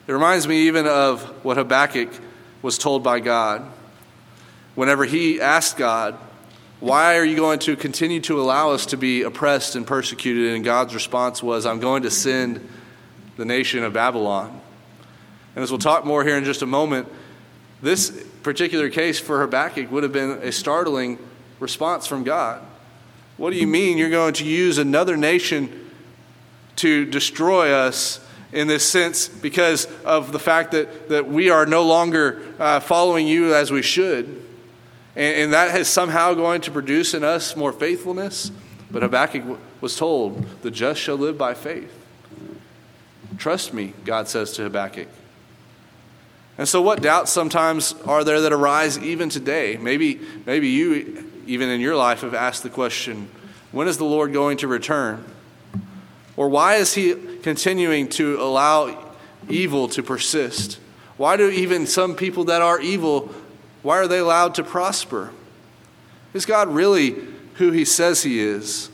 it 0.06 0.12
reminds 0.12 0.48
me 0.48 0.68
even 0.68 0.86
of 0.86 1.24
what 1.44 1.58
Habakkuk 1.58 2.10
was 2.62 2.78
told 2.78 3.04
by 3.04 3.20
God. 3.20 3.64
Whenever 4.76 5.06
he 5.06 5.42
asked 5.42 5.78
God, 5.78 6.18
Why 6.80 7.18
are 7.18 7.26
you 7.26 7.36
going 7.36 7.58
to 7.60 7.76
continue 7.76 8.20
to 8.22 8.40
allow 8.40 8.70
us 8.70 8.86
to 8.88 8.98
be 8.98 9.24
oppressed 9.24 9.76
and 9.76 9.86
persecuted? 9.86 10.54
And 10.54 10.64
God's 10.64 10.94
response 10.94 11.42
was, 11.42 11.66
I'm 11.66 11.80
going 11.80 12.04
to 12.04 12.12
send 12.12 12.68
the 13.36 13.46
nation 13.46 13.84
of 13.84 13.94
Babylon. 13.94 14.62
And 15.56 15.64
as 15.64 15.72
we'll 15.72 15.80
talk 15.80 16.06
more 16.06 16.24
here 16.24 16.38
in 16.38 16.44
just 16.44 16.62
a 16.62 16.68
moment, 16.68 17.08
this 17.82 18.24
particular 18.44 18.92
case 18.92 19.20
for 19.20 19.42
Habakkuk 19.42 19.92
would 19.92 20.04
have 20.04 20.14
been 20.14 20.32
a 20.44 20.52
startling 20.52 21.18
response 21.60 22.06
from 22.06 22.24
God. 22.24 22.64
What 23.38 23.54
do 23.54 23.58
you 23.58 23.68
mean 23.68 23.98
you're 23.98 24.12
going 24.12 24.36
to 24.36 24.46
use 24.46 24.78
another 24.78 25.18
nation 25.18 25.90
to 26.78 27.06
destroy 27.06 27.72
us 27.72 28.20
in 28.52 28.68
this 28.68 28.88
sense 28.88 29.28
because 29.28 29.88
of 30.06 30.32
the 30.32 30.40
fact 30.40 30.74
that, 30.74 31.10
that 31.10 31.28
we 31.28 31.50
are 31.50 31.66
no 31.66 31.84
longer 31.84 32.40
uh, 32.60 32.80
following 32.80 33.28
you 33.28 33.56
as 33.56 33.72
we 33.72 33.82
should? 33.82 34.44
And, 35.18 35.36
and 35.36 35.54
that 35.54 35.76
is 35.76 35.90
somehow 35.90 36.36
going 36.36 36.62
to 36.62 36.72
produce 36.72 37.16
in 37.16 37.24
us 37.24 37.56
more 37.56 37.74
faithfulness. 37.74 38.52
But 38.92 39.02
Habakkuk 39.02 39.60
was 39.82 39.98
told, 39.98 40.46
the 40.62 40.72
just 40.72 41.02
shall 41.02 41.18
live 41.18 41.38
by 41.38 41.56
faith. 41.56 41.92
Trust 43.38 43.74
me, 43.74 43.94
God 44.06 44.28
says 44.28 44.54
to 44.54 44.64
Habakkuk. 44.64 45.08
And 46.58 46.68
so, 46.68 46.82
what 46.82 47.02
doubts 47.02 47.32
sometimes 47.32 47.94
are 48.06 48.24
there 48.24 48.42
that 48.42 48.54
arise 48.54 48.98
even 48.98 49.30
today? 49.30 49.78
Maybe, 49.78 50.20
maybe 50.46 50.70
you, 50.70 51.30
even 51.46 51.70
in 51.70 51.82
your 51.82 51.96
life, 51.96 52.22
have 52.22 52.34
asked 52.34 52.64
the 52.64 52.70
question 52.70 53.28
when 53.72 53.88
is 53.88 53.98
the 53.98 54.06
Lord 54.06 54.34
going 54.34 54.58
to 54.58 54.68
return? 54.68 55.26
Or 56.36 56.48
why 56.50 56.76
is 56.76 56.94
He 56.94 57.16
continuing 57.42 58.10
to 58.10 58.42
allow 58.42 59.14
evil 59.50 59.88
to 59.90 60.04
persist? 60.04 60.80
Why 61.18 61.38
do 61.38 61.50
even 61.50 61.86
some 61.86 62.16
people 62.16 62.46
that 62.46 62.62
are 62.62 62.80
evil, 62.80 63.34
why 63.88 64.00
are 64.00 64.08
they 64.08 64.20
allowed 64.20 64.54
to 64.56 64.66
prosper? 64.66 65.32
Is 66.34 66.46
God 66.46 66.68
really 66.68 67.16
who 67.54 67.72
He 67.72 67.86
says 67.86 68.22
He 68.22 68.42
is? 68.42 68.90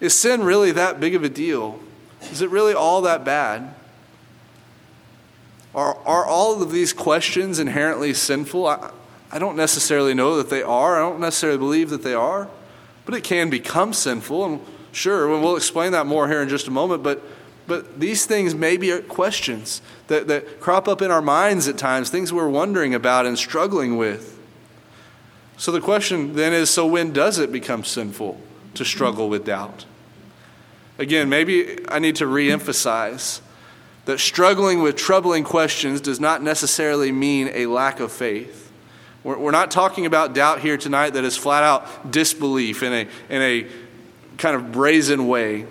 Is 0.00 0.18
sin 0.18 0.44
really 0.44 0.72
that 0.72 0.98
big 0.98 1.14
of 1.14 1.24
a 1.24 1.28
deal? 1.28 1.78
Is 2.30 2.40
it 2.40 2.48
really 2.48 2.72
all 2.72 3.02
that 3.02 3.22
bad? 3.22 3.74
Are, 5.74 5.94
are 6.06 6.24
all 6.24 6.62
of 6.62 6.72
these 6.72 6.94
questions 6.94 7.58
inherently 7.58 8.14
sinful? 8.14 8.66
I, 8.66 8.92
I 9.30 9.38
don't 9.38 9.56
necessarily 9.56 10.14
know 10.14 10.38
that 10.38 10.48
they 10.48 10.62
are. 10.62 10.96
I 10.96 11.00
don't 11.00 11.20
necessarily 11.20 11.58
believe 11.58 11.90
that 11.90 12.02
they 12.02 12.14
are. 12.14 12.48
But 13.04 13.14
it 13.14 13.24
can 13.24 13.50
become 13.50 13.92
sinful. 13.92 14.44
And 14.46 14.60
sure, 14.92 15.28
we'll 15.28 15.56
explain 15.58 15.92
that 15.92 16.06
more 16.06 16.28
here 16.28 16.40
in 16.40 16.48
just 16.48 16.66
a 16.66 16.70
moment. 16.70 17.02
But, 17.02 17.22
but 17.66 18.00
these 18.00 18.26
things 18.26 18.54
may 18.54 18.76
be 18.76 18.96
questions 19.02 19.82
that, 20.08 20.26
that 20.28 20.60
crop 20.60 20.88
up 20.88 21.00
in 21.00 21.10
our 21.10 21.22
minds 21.22 21.68
at 21.68 21.78
times, 21.78 22.10
things 22.10 22.32
we're 22.32 22.48
wondering 22.48 22.94
about 22.94 23.24
and 23.24 23.38
struggling 23.38 23.96
with. 23.96 24.38
So 25.56 25.70
the 25.70 25.80
question 25.80 26.34
then 26.34 26.52
is 26.52 26.70
so 26.70 26.86
when 26.86 27.12
does 27.12 27.38
it 27.38 27.52
become 27.52 27.84
sinful 27.84 28.40
to 28.74 28.84
struggle 28.84 29.28
with 29.28 29.44
doubt? 29.44 29.84
Again, 30.98 31.28
maybe 31.28 31.78
I 31.88 31.98
need 31.98 32.16
to 32.16 32.26
re 32.26 32.50
emphasize 32.50 33.40
that 34.04 34.18
struggling 34.18 34.82
with 34.82 34.96
troubling 34.96 35.44
questions 35.44 36.00
does 36.00 36.18
not 36.18 36.42
necessarily 36.42 37.12
mean 37.12 37.50
a 37.54 37.66
lack 37.66 38.00
of 38.00 38.10
faith. 38.10 38.72
We're, 39.24 39.52
not 39.52 39.70
talking 39.70 40.04
about 40.04 40.34
doubt 40.34 40.60
here 40.60 40.76
tonight 40.76 41.10
that 41.10 41.22
is 41.22 41.36
flat 41.36 41.62
out 41.62 42.10
disbelief 42.10 42.82
in 42.82 42.92
a, 42.92 43.08
in 43.28 43.42
a 43.42 43.66
kind 44.36 44.56
of 44.56 44.72
brazen 44.72 45.28
way. 45.28 45.66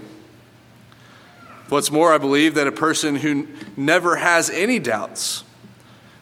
What's 1.71 1.89
more, 1.89 2.11
I 2.11 2.17
believe 2.17 2.55
that 2.55 2.67
a 2.67 2.71
person 2.73 3.15
who 3.15 3.47
never 3.77 4.17
has 4.17 4.49
any 4.49 4.77
doubts, 4.77 5.45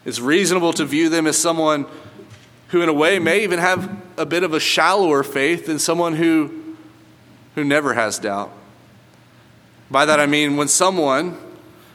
it's 0.04 0.20
reasonable 0.20 0.72
to 0.74 0.84
view 0.84 1.08
them 1.08 1.26
as 1.26 1.36
someone 1.36 1.86
who, 2.68 2.82
in 2.82 2.88
a 2.88 2.92
way, 2.92 3.18
may 3.18 3.42
even 3.42 3.58
have 3.58 4.00
a 4.16 4.24
bit 4.24 4.44
of 4.44 4.54
a 4.54 4.60
shallower 4.60 5.24
faith 5.24 5.66
than 5.66 5.80
someone 5.80 6.14
who, 6.14 6.76
who 7.56 7.64
never 7.64 7.94
has 7.94 8.20
doubt. 8.20 8.52
By 9.90 10.04
that 10.04 10.20
I 10.20 10.26
mean 10.26 10.56
when 10.56 10.68
someone 10.68 11.36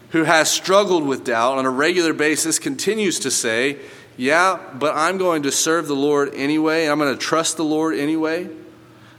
who 0.10 0.26
has 0.26 0.52
struggled 0.52 1.08
with 1.08 1.24
doubt 1.24 1.58
on 1.58 1.66
a 1.66 1.70
regular 1.70 2.12
basis 2.12 2.60
continues 2.60 3.20
to 3.20 3.32
say, 3.32 3.78
Yeah, 4.18 4.60
but 4.74 4.98
I'm 4.98 5.18
going 5.18 5.44
to 5.44 5.52
serve 5.54 5.88
the 5.88 5.96
Lord 5.96 6.36
anyway, 6.36 6.88
I'm 6.88 7.00
going 7.00 7.14
to 7.14 7.18
trust 7.18 7.56
the 7.56 7.64
Lord 7.64 7.96
anyway, 7.96 8.50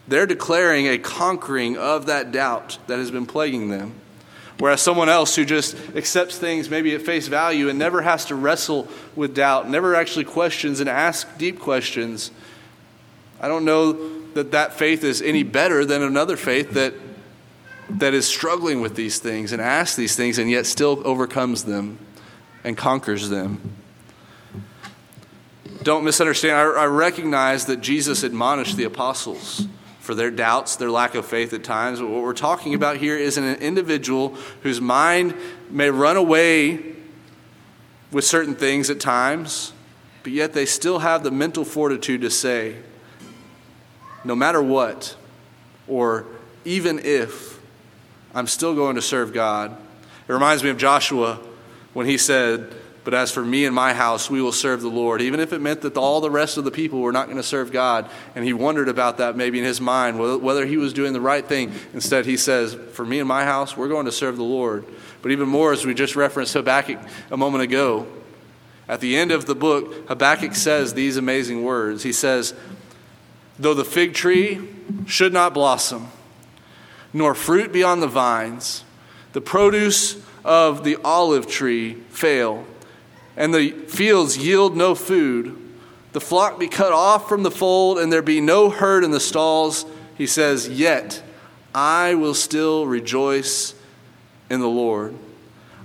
they're 0.06 0.26
declaring 0.26 0.88
a 0.88 0.98
conquering 0.98 1.78
of 1.78 2.04
that 2.04 2.32
doubt 2.32 2.76
that 2.86 2.98
has 2.98 3.10
been 3.10 3.24
plaguing 3.24 3.70
them. 3.70 3.94
Whereas 4.58 4.80
someone 4.80 5.08
else 5.08 5.36
who 5.36 5.44
just 5.44 5.76
accepts 5.94 6.38
things 6.38 6.70
maybe 6.70 6.94
at 6.94 7.02
face 7.02 7.28
value 7.28 7.68
and 7.68 7.78
never 7.78 8.00
has 8.00 8.24
to 8.26 8.34
wrestle 8.34 8.88
with 9.14 9.34
doubt, 9.34 9.68
never 9.68 9.94
actually 9.94 10.24
questions 10.24 10.80
and 10.80 10.88
asks 10.88 11.30
deep 11.36 11.60
questions, 11.60 12.30
I 13.40 13.48
don't 13.48 13.66
know 13.66 13.92
that 14.32 14.52
that 14.52 14.72
faith 14.72 15.04
is 15.04 15.20
any 15.20 15.42
better 15.42 15.84
than 15.84 16.02
another 16.02 16.36
faith 16.36 16.72
that 16.72 16.94
that 17.88 18.14
is 18.14 18.26
struggling 18.26 18.80
with 18.80 18.96
these 18.96 19.18
things 19.18 19.52
and 19.52 19.62
asks 19.62 19.96
these 19.96 20.16
things 20.16 20.38
and 20.38 20.50
yet 20.50 20.66
still 20.66 21.00
overcomes 21.06 21.64
them 21.64 21.98
and 22.64 22.76
conquers 22.76 23.28
them. 23.28 23.60
Don't 25.82 26.04
misunderstand. 26.04 26.56
I, 26.56 26.82
I 26.82 26.86
recognize 26.86 27.66
that 27.66 27.80
Jesus 27.80 28.24
admonished 28.24 28.76
the 28.76 28.84
apostles 28.84 29.66
for 30.06 30.14
their 30.14 30.30
doubts, 30.30 30.76
their 30.76 30.90
lack 30.90 31.16
of 31.16 31.26
faith 31.26 31.52
at 31.52 31.64
times. 31.64 31.98
But 31.98 32.08
what 32.08 32.22
we're 32.22 32.32
talking 32.32 32.74
about 32.74 32.98
here 32.98 33.18
is 33.18 33.36
an 33.36 33.56
individual 33.56 34.36
whose 34.62 34.80
mind 34.80 35.34
may 35.68 35.90
run 35.90 36.16
away 36.16 36.94
with 38.12 38.24
certain 38.24 38.54
things 38.54 38.88
at 38.88 39.00
times, 39.00 39.72
but 40.22 40.30
yet 40.30 40.52
they 40.52 40.64
still 40.64 41.00
have 41.00 41.24
the 41.24 41.32
mental 41.32 41.64
fortitude 41.64 42.20
to 42.20 42.30
say, 42.30 42.76
no 44.24 44.36
matter 44.36 44.62
what, 44.62 45.16
or 45.88 46.24
even 46.64 47.00
if, 47.00 47.58
I'm 48.32 48.46
still 48.46 48.76
going 48.76 48.94
to 48.94 49.02
serve 49.02 49.32
God. 49.32 49.76
It 50.28 50.32
reminds 50.32 50.62
me 50.62 50.70
of 50.70 50.78
Joshua 50.78 51.40
when 51.94 52.06
he 52.06 52.16
said, 52.16 52.76
But 53.06 53.14
as 53.14 53.30
for 53.30 53.44
me 53.44 53.66
and 53.66 53.72
my 53.72 53.94
house, 53.94 54.28
we 54.28 54.42
will 54.42 54.50
serve 54.50 54.80
the 54.80 54.88
Lord, 54.88 55.22
even 55.22 55.38
if 55.38 55.52
it 55.52 55.60
meant 55.60 55.82
that 55.82 55.96
all 55.96 56.20
the 56.20 56.28
rest 56.28 56.56
of 56.56 56.64
the 56.64 56.72
people 56.72 57.00
were 57.00 57.12
not 57.12 57.26
going 57.26 57.36
to 57.36 57.42
serve 57.44 57.70
God. 57.70 58.10
And 58.34 58.44
he 58.44 58.52
wondered 58.52 58.88
about 58.88 59.18
that 59.18 59.36
maybe 59.36 59.60
in 59.60 59.64
his 59.64 59.80
mind, 59.80 60.18
whether 60.18 60.66
he 60.66 60.76
was 60.76 60.92
doing 60.92 61.12
the 61.12 61.20
right 61.20 61.46
thing. 61.46 61.72
Instead, 61.94 62.26
he 62.26 62.36
says, 62.36 62.74
For 62.94 63.06
me 63.06 63.20
and 63.20 63.28
my 63.28 63.44
house, 63.44 63.76
we're 63.76 63.86
going 63.86 64.06
to 64.06 64.12
serve 64.12 64.36
the 64.36 64.42
Lord. 64.42 64.84
But 65.22 65.30
even 65.30 65.48
more, 65.48 65.72
as 65.72 65.86
we 65.86 65.94
just 65.94 66.16
referenced 66.16 66.54
Habakkuk 66.54 66.98
a 67.30 67.36
moment 67.36 67.62
ago, 67.62 68.08
at 68.88 68.98
the 68.98 69.16
end 69.16 69.30
of 69.30 69.46
the 69.46 69.54
book, 69.54 70.08
Habakkuk 70.08 70.56
says 70.56 70.94
these 70.94 71.16
amazing 71.16 71.62
words. 71.62 72.02
He 72.02 72.12
says, 72.12 72.54
Though 73.56 73.74
the 73.74 73.84
fig 73.84 74.14
tree 74.14 74.68
should 75.06 75.32
not 75.32 75.54
blossom, 75.54 76.08
nor 77.12 77.36
fruit 77.36 77.72
be 77.72 77.84
on 77.84 78.00
the 78.00 78.08
vines. 78.08 78.82
The 79.32 79.40
produce 79.40 80.20
of 80.44 80.82
the 80.82 80.96
olive 81.04 81.46
tree 81.46 81.94
fail, 82.10 82.64
and 83.36 83.54
the 83.54 83.70
fields 83.70 84.38
yield 84.38 84.76
no 84.76 84.94
food. 84.94 85.56
The 86.12 86.20
flock 86.20 86.58
be 86.58 86.68
cut 86.68 86.92
off 86.92 87.28
from 87.28 87.42
the 87.42 87.50
fold, 87.50 87.98
and 87.98 88.10
there 88.10 88.22
be 88.22 88.40
no 88.40 88.70
herd 88.70 89.04
in 89.04 89.10
the 89.10 89.20
stalls. 89.20 89.84
He 90.16 90.26
says, 90.26 90.68
Yet 90.68 91.22
I 91.74 92.14
will 92.14 92.34
still 92.34 92.86
rejoice 92.86 93.74
in 94.48 94.60
the 94.60 94.68
Lord. 94.68 95.14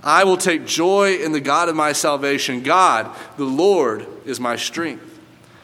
I 0.03 0.23
will 0.23 0.37
take 0.37 0.65
joy 0.65 1.15
in 1.15 1.31
the 1.31 1.41
God 1.41 1.69
of 1.69 1.75
my 1.75 1.91
salvation. 1.91 2.63
God, 2.63 3.13
the 3.37 3.43
Lord, 3.43 4.07
is 4.25 4.39
my 4.39 4.55
strength. 4.55 5.19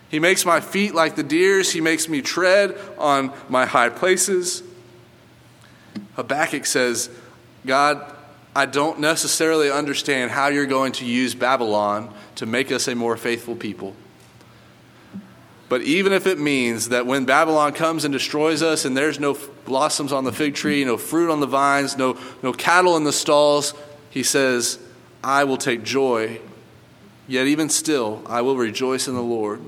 He 0.09 0.19
makes 0.19 0.45
my 0.45 0.59
feet 0.59 0.93
like 0.93 1.15
the 1.15 1.23
deer's, 1.23 1.71
He 1.71 1.81
makes 1.81 2.07
me 2.07 2.21
tread 2.21 2.77
on 2.97 3.31
my 3.49 3.65
high 3.65 3.89
places. 3.89 4.63
Habakkuk 6.15 6.65
says, 6.65 7.09
God, 7.65 8.16
I 8.57 8.65
don't 8.65 8.99
necessarily 8.99 9.69
understand 9.69 10.31
how 10.31 10.47
you're 10.47 10.65
going 10.65 10.93
to 10.93 11.05
use 11.05 11.35
Babylon 11.35 12.11
to 12.37 12.47
make 12.47 12.71
us 12.71 12.87
a 12.87 12.95
more 12.95 13.15
faithful 13.15 13.55
people. 13.55 13.93
But 15.69 15.83
even 15.83 16.11
if 16.11 16.25
it 16.25 16.39
means 16.39 16.89
that 16.89 17.05
when 17.05 17.25
Babylon 17.25 17.73
comes 17.73 18.03
and 18.03 18.11
destroys 18.11 18.63
us 18.63 18.83
and 18.83 18.97
there's 18.97 19.19
no 19.19 19.37
blossoms 19.65 20.11
on 20.11 20.23
the 20.23 20.31
fig 20.31 20.55
tree, 20.55 20.83
no 20.83 20.97
fruit 20.97 21.29
on 21.29 21.39
the 21.39 21.45
vines, 21.45 21.99
no, 21.99 22.17
no 22.41 22.51
cattle 22.51 22.97
in 22.97 23.03
the 23.03 23.13
stalls, 23.13 23.75
he 24.09 24.23
says, 24.23 24.79
I 25.23 25.43
will 25.43 25.57
take 25.57 25.83
joy. 25.83 26.41
Yet 27.27 27.45
even 27.45 27.69
still, 27.69 28.23
I 28.25 28.41
will 28.41 28.57
rejoice 28.57 29.07
in 29.07 29.13
the 29.13 29.21
Lord. 29.21 29.61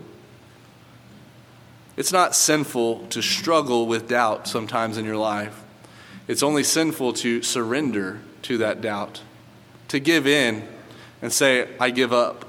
It's 1.96 2.12
not 2.12 2.34
sinful 2.36 3.06
to 3.10 3.22
struggle 3.22 3.86
with 3.86 4.10
doubt 4.10 4.48
sometimes 4.48 4.98
in 4.98 5.06
your 5.06 5.18
life. 5.18 5.62
It's 6.28 6.42
only 6.42 6.64
sinful 6.64 7.14
to 7.14 7.44
surrender 7.44 8.22
to 8.50 8.58
that 8.58 8.82
doubt, 8.82 9.22
to 9.90 10.00
give 10.00 10.26
in 10.26 10.68
and 11.22 11.32
say, 11.32 11.68
I 11.80 11.92
give 11.92 12.12
up. 12.12 12.46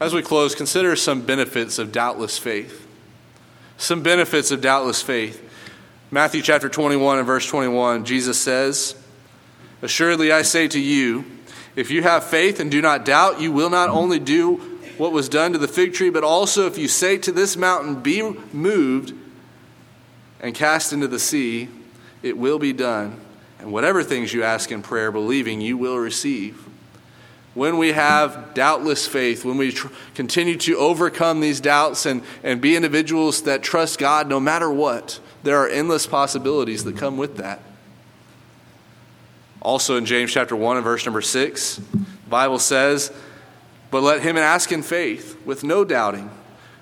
As 0.00 0.14
we 0.14 0.22
close, 0.22 0.54
consider 0.54 0.96
some 0.96 1.20
benefits 1.20 1.78
of 1.78 1.92
doubtless 1.92 2.38
faith. 2.38 2.88
Some 3.76 4.02
benefits 4.02 4.50
of 4.50 4.62
doubtless 4.62 5.02
faith. 5.02 5.44
Matthew 6.10 6.40
chapter 6.40 6.70
21 6.70 7.18
and 7.18 7.26
verse 7.26 7.46
21, 7.46 8.06
Jesus 8.06 8.40
says, 8.40 8.96
Assuredly 9.82 10.32
I 10.32 10.40
say 10.40 10.68
to 10.68 10.80
you, 10.80 11.26
if 11.76 11.90
you 11.90 12.02
have 12.02 12.24
faith 12.24 12.60
and 12.60 12.70
do 12.70 12.80
not 12.80 13.04
doubt, 13.04 13.42
you 13.42 13.52
will 13.52 13.68
not 13.68 13.90
only 13.90 14.18
do 14.18 14.56
what 14.96 15.12
was 15.12 15.28
done 15.28 15.52
to 15.52 15.58
the 15.58 15.68
fig 15.68 15.92
tree, 15.92 16.08
but 16.08 16.24
also 16.24 16.66
if 16.66 16.78
you 16.78 16.88
say 16.88 17.18
to 17.18 17.30
this 17.30 17.58
mountain, 17.58 18.00
Be 18.00 18.22
moved 18.54 19.12
and 20.40 20.54
cast 20.54 20.94
into 20.94 21.08
the 21.08 21.18
sea, 21.18 21.68
it 22.22 22.38
will 22.38 22.58
be 22.58 22.72
done. 22.72 23.20
And 23.58 23.72
whatever 23.72 24.02
things 24.02 24.32
you 24.32 24.42
ask 24.42 24.70
in 24.70 24.82
prayer, 24.82 25.10
believing, 25.10 25.60
you 25.60 25.76
will 25.76 25.98
receive. 25.98 26.64
When 27.54 27.76
we 27.76 27.92
have 27.92 28.54
doubtless 28.54 29.08
faith, 29.08 29.44
when 29.44 29.56
we 29.56 29.72
tr- 29.72 29.88
continue 30.14 30.56
to 30.58 30.76
overcome 30.76 31.40
these 31.40 31.60
doubts 31.60 32.06
and, 32.06 32.22
and 32.44 32.60
be 32.60 32.76
individuals 32.76 33.42
that 33.42 33.62
trust 33.62 33.98
God 33.98 34.28
no 34.28 34.38
matter 34.38 34.70
what, 34.70 35.18
there 35.42 35.58
are 35.58 35.68
endless 35.68 36.06
possibilities 36.06 36.84
that 36.84 36.96
come 36.96 37.16
with 37.16 37.36
that. 37.38 37.60
Also 39.60 39.96
in 39.96 40.06
James 40.06 40.32
chapter 40.32 40.54
1 40.54 40.76
and 40.76 40.84
verse 40.84 41.04
number 41.04 41.20
6, 41.20 41.76
the 41.76 42.04
Bible 42.28 42.60
says, 42.60 43.12
But 43.90 44.02
let 44.02 44.22
him 44.22 44.36
ask 44.36 44.70
in 44.70 44.82
faith, 44.82 45.36
with 45.44 45.64
no 45.64 45.84
doubting. 45.84 46.30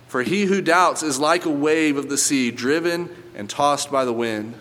For 0.09 0.23
he 0.23 0.45
who 0.45 0.61
doubts 0.61 1.03
is 1.03 1.19
like 1.19 1.47
a 1.47 1.51
wave 1.51 1.97
of 1.97 2.09
the 2.09 2.19
sea, 2.19 2.51
driven 2.51 3.09
and 3.35 3.49
tossed 3.49 3.91
by 3.91 4.05
the 4.05 4.13
wind. 4.13 4.55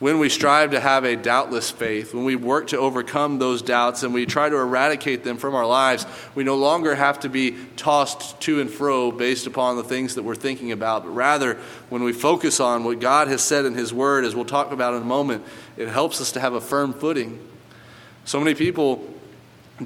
When 0.00 0.18
we 0.18 0.30
strive 0.30 0.70
to 0.70 0.80
have 0.80 1.04
a 1.04 1.14
doubtless 1.14 1.70
faith, 1.70 2.14
when 2.14 2.24
we 2.24 2.34
work 2.34 2.68
to 2.68 2.78
overcome 2.78 3.38
those 3.38 3.60
doubts 3.60 4.02
and 4.02 4.14
we 4.14 4.24
try 4.24 4.48
to 4.48 4.56
eradicate 4.56 5.24
them 5.24 5.36
from 5.36 5.54
our 5.54 5.66
lives, 5.66 6.06
we 6.34 6.42
no 6.42 6.56
longer 6.56 6.94
have 6.94 7.20
to 7.20 7.28
be 7.28 7.58
tossed 7.76 8.40
to 8.40 8.62
and 8.62 8.70
fro 8.70 9.12
based 9.12 9.46
upon 9.46 9.76
the 9.76 9.84
things 9.84 10.14
that 10.14 10.22
we're 10.22 10.34
thinking 10.34 10.72
about. 10.72 11.04
But 11.04 11.10
rather, 11.10 11.58
when 11.90 12.02
we 12.02 12.14
focus 12.14 12.60
on 12.60 12.82
what 12.82 12.98
God 12.98 13.28
has 13.28 13.42
said 13.42 13.66
in 13.66 13.74
His 13.74 13.92
Word, 13.92 14.24
as 14.24 14.34
we'll 14.34 14.46
talk 14.46 14.72
about 14.72 14.94
in 14.94 15.02
a 15.02 15.04
moment, 15.04 15.44
it 15.76 15.88
helps 15.88 16.18
us 16.22 16.32
to 16.32 16.40
have 16.40 16.54
a 16.54 16.62
firm 16.62 16.94
footing. 16.94 17.38
So 18.24 18.38
many 18.38 18.54
people 18.54 19.06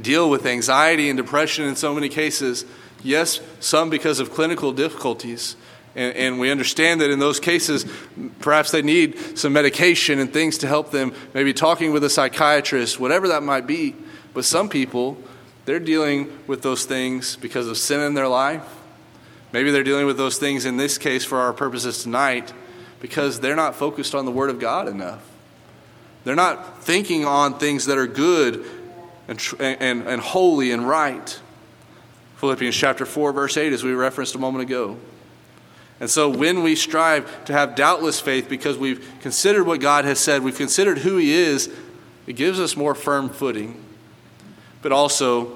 deal 0.00 0.30
with 0.30 0.46
anxiety 0.46 1.10
and 1.10 1.16
depression 1.16 1.66
in 1.66 1.74
so 1.74 1.92
many 1.92 2.08
cases. 2.08 2.64
Yes, 3.02 3.40
some 3.58 3.90
because 3.90 4.20
of 4.20 4.30
clinical 4.30 4.70
difficulties. 4.70 5.56
And, 5.96 6.16
and, 6.16 6.40
we 6.40 6.50
understand 6.50 7.00
that 7.02 7.10
in 7.10 7.20
those 7.20 7.38
cases, 7.38 7.86
perhaps 8.40 8.72
they 8.72 8.82
need 8.82 9.38
some 9.38 9.52
medication 9.52 10.18
and 10.18 10.32
things 10.32 10.58
to 10.58 10.66
help 10.66 10.90
them, 10.90 11.14
maybe 11.34 11.52
talking 11.52 11.92
with 11.92 12.02
a 12.02 12.10
psychiatrist, 12.10 12.98
whatever 12.98 13.28
that 13.28 13.44
might 13.44 13.66
be. 13.66 13.94
But 14.32 14.44
some 14.44 14.68
people, 14.68 15.16
they're 15.66 15.78
dealing 15.78 16.36
with 16.48 16.62
those 16.62 16.84
things 16.84 17.36
because 17.36 17.68
of 17.68 17.78
sin 17.78 18.00
in 18.00 18.14
their 18.14 18.26
life. 18.26 18.68
Maybe 19.52 19.70
they're 19.70 19.84
dealing 19.84 20.06
with 20.06 20.16
those 20.16 20.36
things 20.36 20.64
in 20.64 20.76
this 20.76 20.98
case 20.98 21.24
for 21.24 21.38
our 21.38 21.52
purposes 21.52 22.02
tonight 22.02 22.52
because 23.00 23.38
they're 23.38 23.54
not 23.54 23.76
focused 23.76 24.16
on 24.16 24.24
the 24.24 24.32
Word 24.32 24.50
of 24.50 24.58
God 24.58 24.88
enough. 24.88 25.24
They're 26.24 26.34
not 26.34 26.82
thinking 26.82 27.24
on 27.24 27.58
things 27.58 27.86
that 27.86 27.98
are 27.98 28.08
good 28.08 28.64
and, 29.28 29.40
and, 29.60 30.02
and 30.08 30.20
holy 30.20 30.72
and 30.72 30.88
right. 30.88 31.40
Philippians 32.38 32.74
chapter 32.74 33.06
4, 33.06 33.32
verse 33.32 33.56
8, 33.56 33.72
as 33.72 33.84
we 33.84 33.92
referenced 33.92 34.34
a 34.34 34.38
moment 34.38 34.62
ago. 34.62 34.96
And 36.00 36.10
so 36.10 36.28
when 36.28 36.62
we 36.62 36.74
strive 36.74 37.44
to 37.44 37.52
have 37.52 37.76
doubtless 37.76 38.20
faith 38.20 38.48
because 38.48 38.76
we've 38.76 39.06
considered 39.20 39.64
what 39.64 39.80
God 39.80 40.04
has 40.04 40.18
said, 40.18 40.42
we've 40.42 40.56
considered 40.56 40.98
who 40.98 41.16
He 41.16 41.32
is, 41.32 41.72
it 42.26 42.34
gives 42.34 42.58
us 42.58 42.76
more 42.76 42.94
firm 42.94 43.28
footing. 43.28 43.82
But 44.82 44.92
also 44.92 45.52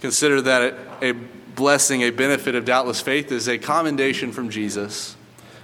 consider 0.00 0.40
that 0.42 0.74
a 1.02 1.12
blessing, 1.12 2.02
a 2.02 2.10
benefit 2.10 2.54
of 2.54 2.64
doubtless 2.64 3.00
faith 3.00 3.30
is 3.30 3.48
a 3.48 3.58
commendation 3.58 4.32
from 4.32 4.50
Jesus. 4.50 5.16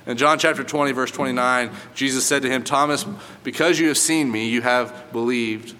In 0.07 0.17
John 0.17 0.39
chapter 0.39 0.65
20, 0.65 0.93
verse 0.93 1.11
29, 1.11 1.71
Jesus 1.95 2.25
said 2.25 2.43
to 2.43 2.51
him, 2.51 2.65
Thomas, 2.65 3.05
because 3.45 3.79
you 3.79 3.89
have 3.89 3.99
seen 3.99 4.31
me, 4.31 4.49
you 4.49 4.63
have 4.63 5.13
believed. 5.13 5.75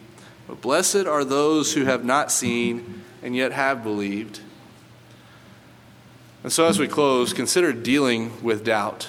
But 0.47 0.61
blessed 0.61 1.07
are 1.07 1.25
those 1.25 1.73
who 1.73 1.85
have 1.85 2.05
not 2.05 2.31
seen 2.31 3.05
and 3.23 3.35
yet 3.35 3.53
have 3.53 3.83
believed. 3.83 4.41
And 6.43 6.53
so, 6.53 6.67
as 6.67 6.79
we 6.79 6.87
close, 6.87 7.33
consider 7.33 7.73
dealing 7.73 8.43
with 8.43 8.65
doubt. 8.65 9.09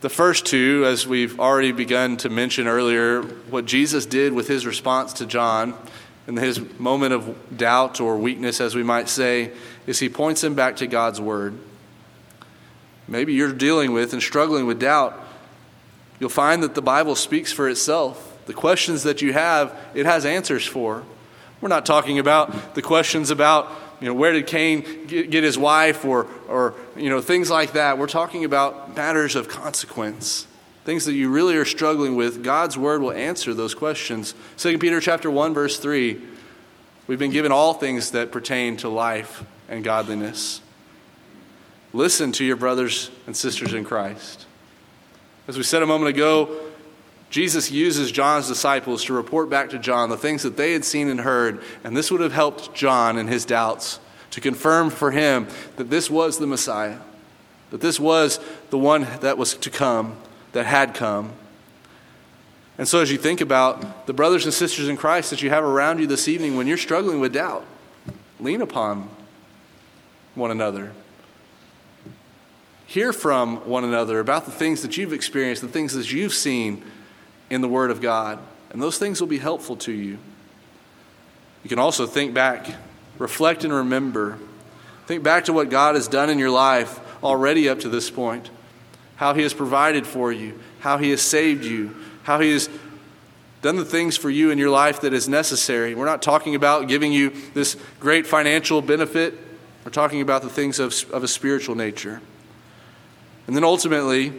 The 0.00 0.08
first 0.08 0.46
two, 0.46 0.84
as 0.86 1.06
we've 1.06 1.38
already 1.38 1.72
begun 1.72 2.16
to 2.18 2.30
mention 2.30 2.66
earlier, 2.66 3.22
what 3.22 3.66
Jesus 3.66 4.06
did 4.06 4.32
with 4.32 4.48
his 4.48 4.64
response 4.64 5.12
to 5.14 5.26
John 5.26 5.74
in 6.26 6.36
his 6.36 6.60
moment 6.78 7.12
of 7.12 7.56
doubt 7.56 8.00
or 8.00 8.16
weakness, 8.16 8.60
as 8.60 8.74
we 8.74 8.82
might 8.82 9.08
say, 9.08 9.50
is 9.86 9.98
he 9.98 10.08
points 10.08 10.42
him 10.44 10.54
back 10.54 10.76
to 10.76 10.86
God's 10.86 11.20
word. 11.20 11.58
Maybe 13.08 13.34
you're 13.34 13.52
dealing 13.52 13.92
with 13.92 14.12
and 14.12 14.22
struggling 14.22 14.66
with 14.66 14.78
doubt. 14.78 15.18
You'll 16.20 16.30
find 16.30 16.62
that 16.62 16.76
the 16.76 16.82
Bible 16.82 17.16
speaks 17.16 17.52
for 17.52 17.68
itself. 17.68 18.38
The 18.46 18.54
questions 18.54 19.02
that 19.02 19.20
you 19.20 19.32
have, 19.32 19.76
it 19.94 20.06
has 20.06 20.24
answers 20.24 20.64
for. 20.64 21.02
We're 21.60 21.68
not 21.68 21.84
talking 21.84 22.18
about 22.18 22.74
the 22.74 22.82
questions 22.82 23.30
about 23.30 23.70
you 24.00 24.06
know, 24.06 24.14
where 24.14 24.32
did 24.32 24.46
Cain 24.46 25.06
get, 25.06 25.30
get 25.30 25.44
his 25.44 25.58
wife 25.58 26.04
or, 26.04 26.26
or, 26.48 26.74
you 26.96 27.10
know, 27.10 27.20
things 27.20 27.50
like 27.50 27.72
that. 27.72 27.98
We're 27.98 28.06
talking 28.06 28.44
about 28.44 28.96
matters 28.96 29.36
of 29.36 29.48
consequence. 29.48 30.46
Things 30.84 31.04
that 31.04 31.12
you 31.12 31.30
really 31.30 31.56
are 31.56 31.66
struggling 31.66 32.16
with, 32.16 32.42
God's 32.42 32.78
word 32.78 33.02
will 33.02 33.12
answer 33.12 33.52
those 33.52 33.74
questions. 33.74 34.34
2 34.56 34.78
Peter 34.78 35.00
chapter 35.00 35.30
1 35.30 35.52
verse 35.52 35.78
3. 35.78 36.20
We've 37.06 37.18
been 37.18 37.30
given 37.30 37.52
all 37.52 37.74
things 37.74 38.12
that 38.12 38.32
pertain 38.32 38.76
to 38.78 38.88
life 38.88 39.44
and 39.68 39.84
godliness. 39.84 40.62
Listen 41.92 42.32
to 42.32 42.44
your 42.44 42.56
brothers 42.56 43.10
and 43.26 43.36
sisters 43.36 43.74
in 43.74 43.84
Christ. 43.84 44.46
As 45.48 45.56
we 45.56 45.64
said 45.64 45.82
a 45.82 45.86
moment 45.86 46.08
ago, 46.08 46.69
Jesus 47.30 47.70
uses 47.70 48.10
John's 48.10 48.48
disciples 48.48 49.04
to 49.04 49.12
report 49.12 49.48
back 49.48 49.70
to 49.70 49.78
John 49.78 50.10
the 50.10 50.16
things 50.16 50.42
that 50.42 50.56
they 50.56 50.72
had 50.72 50.84
seen 50.84 51.08
and 51.08 51.20
heard, 51.20 51.62
and 51.84 51.96
this 51.96 52.10
would 52.10 52.20
have 52.20 52.32
helped 52.32 52.74
John 52.74 53.16
in 53.16 53.28
his 53.28 53.44
doubts 53.44 54.00
to 54.32 54.40
confirm 54.40 54.90
for 54.90 55.12
him 55.12 55.46
that 55.76 55.90
this 55.90 56.10
was 56.10 56.38
the 56.38 56.46
Messiah, 56.46 56.98
that 57.70 57.80
this 57.80 58.00
was 58.00 58.40
the 58.70 58.78
one 58.78 59.06
that 59.20 59.38
was 59.38 59.54
to 59.54 59.70
come, 59.70 60.16
that 60.52 60.66
had 60.66 60.92
come. 60.92 61.32
And 62.76 62.88
so, 62.88 63.00
as 63.00 63.12
you 63.12 63.18
think 63.18 63.40
about 63.40 64.06
the 64.06 64.12
brothers 64.12 64.44
and 64.44 64.52
sisters 64.52 64.88
in 64.88 64.96
Christ 64.96 65.30
that 65.30 65.42
you 65.42 65.50
have 65.50 65.62
around 65.62 66.00
you 66.00 66.08
this 66.08 66.26
evening, 66.26 66.56
when 66.56 66.66
you're 66.66 66.78
struggling 66.78 67.20
with 67.20 67.34
doubt, 67.34 67.64
lean 68.40 68.60
upon 68.60 69.08
one 70.34 70.50
another. 70.50 70.92
Hear 72.86 73.12
from 73.12 73.58
one 73.68 73.84
another 73.84 74.18
about 74.18 74.46
the 74.46 74.50
things 74.50 74.82
that 74.82 74.96
you've 74.96 75.12
experienced, 75.12 75.62
the 75.62 75.68
things 75.68 75.92
that 75.92 76.10
you've 76.10 76.34
seen 76.34 76.82
in 77.50 77.60
the 77.60 77.68
Word 77.68 77.90
of 77.90 78.00
God, 78.00 78.38
and 78.70 78.80
those 78.80 78.96
things 78.96 79.20
will 79.20 79.28
be 79.28 79.38
helpful 79.38 79.76
to 79.76 79.92
you. 79.92 80.18
You 81.62 81.68
can 81.68 81.78
also 81.78 82.06
think 82.06 82.32
back, 82.32 82.74
reflect, 83.18 83.64
and 83.64 83.72
remember. 83.72 84.38
Think 85.06 85.22
back 85.22 85.44
to 85.46 85.52
what 85.52 85.68
God 85.68 85.96
has 85.96 86.08
done 86.08 86.30
in 86.30 86.38
your 86.38 86.50
life 86.50 87.00
already 87.22 87.68
up 87.68 87.80
to 87.80 87.88
this 87.88 88.10
point, 88.10 88.50
how 89.16 89.34
He 89.34 89.42
has 89.42 89.52
provided 89.52 90.06
for 90.06 90.32
you, 90.32 90.58
how 90.78 90.96
He 90.98 91.10
has 91.10 91.20
saved 91.20 91.64
you, 91.64 91.94
how 92.22 92.40
He 92.40 92.52
has 92.52 92.70
done 93.62 93.76
the 93.76 93.84
things 93.84 94.16
for 94.16 94.30
you 94.30 94.50
in 94.50 94.56
your 94.56 94.70
life 94.70 95.02
that 95.02 95.12
is 95.12 95.28
necessary. 95.28 95.94
We're 95.94 96.06
not 96.06 96.22
talking 96.22 96.54
about 96.54 96.88
giving 96.88 97.12
you 97.12 97.30
this 97.52 97.76
great 97.98 98.26
financial 98.26 98.80
benefit, 98.80 99.34
we're 99.84 99.90
talking 99.90 100.20
about 100.20 100.42
the 100.42 100.48
things 100.48 100.78
of, 100.78 100.94
of 101.12 101.24
a 101.24 101.28
spiritual 101.28 101.74
nature. 101.74 102.20
And 103.46 103.56
then 103.56 103.64
ultimately, 103.64 104.32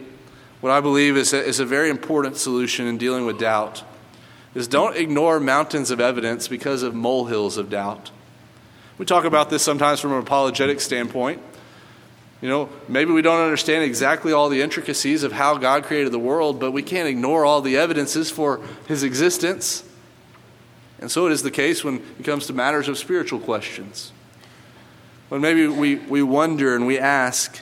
what 0.62 0.70
I 0.70 0.80
believe 0.80 1.16
is 1.16 1.32
a, 1.32 1.44
is 1.44 1.60
a 1.60 1.66
very 1.66 1.90
important 1.90 2.36
solution 2.36 2.86
in 2.86 2.96
dealing 2.96 3.26
with 3.26 3.38
doubt 3.38 3.82
is 4.54 4.68
don't 4.68 4.96
ignore 4.96 5.40
mountains 5.40 5.90
of 5.90 6.00
evidence 6.00 6.46
because 6.46 6.84
of 6.84 6.94
molehills 6.94 7.56
of 7.56 7.68
doubt. 7.68 8.12
We 8.96 9.04
talk 9.04 9.24
about 9.24 9.50
this 9.50 9.62
sometimes 9.62 9.98
from 9.98 10.12
an 10.12 10.20
apologetic 10.20 10.80
standpoint. 10.80 11.42
You 12.40 12.48
know, 12.48 12.68
maybe 12.86 13.10
we 13.12 13.22
don't 13.22 13.42
understand 13.42 13.82
exactly 13.82 14.32
all 14.32 14.48
the 14.48 14.62
intricacies 14.62 15.24
of 15.24 15.32
how 15.32 15.56
God 15.58 15.82
created 15.82 16.12
the 16.12 16.18
world, 16.20 16.60
but 16.60 16.70
we 16.70 16.82
can't 16.82 17.08
ignore 17.08 17.44
all 17.44 17.60
the 17.60 17.76
evidences 17.76 18.30
for 18.30 18.60
his 18.86 19.02
existence. 19.02 19.82
And 21.00 21.10
so 21.10 21.26
it 21.26 21.32
is 21.32 21.42
the 21.42 21.50
case 21.50 21.82
when 21.82 21.96
it 22.20 22.24
comes 22.24 22.46
to 22.46 22.52
matters 22.52 22.86
of 22.86 22.98
spiritual 22.98 23.40
questions. 23.40 24.12
when 25.28 25.40
maybe 25.40 25.66
we, 25.66 25.96
we 25.96 26.22
wonder 26.22 26.76
and 26.76 26.86
we 26.86 27.00
ask, 27.00 27.58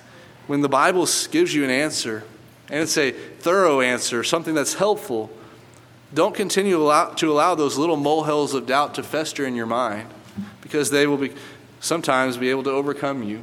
when 0.46 0.60
the 0.60 0.68
Bible 0.68 1.08
gives 1.30 1.54
you 1.54 1.64
an 1.64 1.70
answer, 1.70 2.24
and 2.70 2.80
it's 2.80 2.96
a 2.96 3.10
thorough 3.10 3.80
answer, 3.80 4.22
something 4.22 4.54
that's 4.54 4.74
helpful, 4.74 5.30
don't 6.14 6.34
continue 6.34 6.76
to 6.76 7.30
allow, 7.30 7.54
those 7.54 7.76
little 7.76 7.96
molehills 7.96 8.54
of 8.54 8.66
doubt 8.66 8.94
to 8.94 9.02
fester 9.02 9.46
in 9.46 9.54
your 9.54 9.66
mind 9.66 10.08
because 10.60 10.90
they 10.90 11.06
will 11.06 11.16
be, 11.16 11.32
sometimes 11.80 12.36
be 12.36 12.50
able 12.50 12.62
to 12.62 12.70
overcome 12.70 13.22
you. 13.22 13.42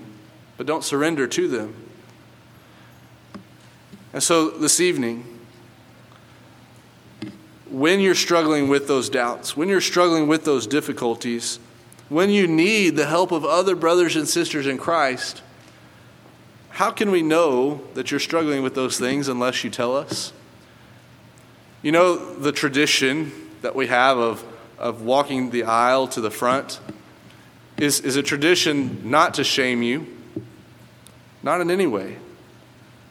But 0.57 0.65
don't 0.65 0.83
surrender 0.83 1.27
to 1.27 1.47
them. 1.47 1.75
And 4.13 4.23
so 4.23 4.49
this 4.49 4.79
evening, 4.79 5.25
when 7.69 7.99
you're 7.99 8.15
struggling 8.15 8.69
with 8.69 8.87
those 8.87 9.09
doubts, 9.09 9.55
when 9.55 9.69
you're 9.69 9.81
struggling 9.81 10.27
with 10.27 10.45
those 10.45 10.65
difficulties, 10.65 11.59
when 12.09 12.29
you 12.29 12.47
need 12.47 12.95
the 12.95 13.05
help 13.05 13.31
of 13.31 13.43
other 13.45 13.75
brothers 13.75 14.15
and 14.15 14.27
sisters 14.27 14.65
in 14.65 14.77
Christ, 14.77 15.41
how 16.77 16.91
can 16.91 17.09
we 17.09 17.23
know 17.23 17.81
that 17.95 18.11
you're 18.11 18.19
struggling 18.19 18.61
with 18.61 18.75
those 18.75 18.99
things 18.99 19.29
unless 19.29 19.63
you 19.63 19.69
tell 19.71 19.97
us? 19.97 20.31
You 21.81 21.91
know, 21.91 22.35
the 22.35 22.51
tradition 22.51 23.31
that 23.63 23.73
we 23.73 23.87
have 23.87 24.19
of, 24.19 24.45
of 24.77 25.01
walking 25.01 25.49
the 25.49 25.63
aisle 25.63 26.07
to 26.09 26.21
the 26.21 26.29
front 26.29 26.79
is, 27.79 28.01
is 28.01 28.15
a 28.15 28.21
tradition 28.21 29.09
not 29.09 29.33
to 29.33 29.43
shame 29.43 29.81
you, 29.81 30.05
not 31.41 31.61
in 31.61 31.71
any 31.71 31.87
way, 31.87 32.17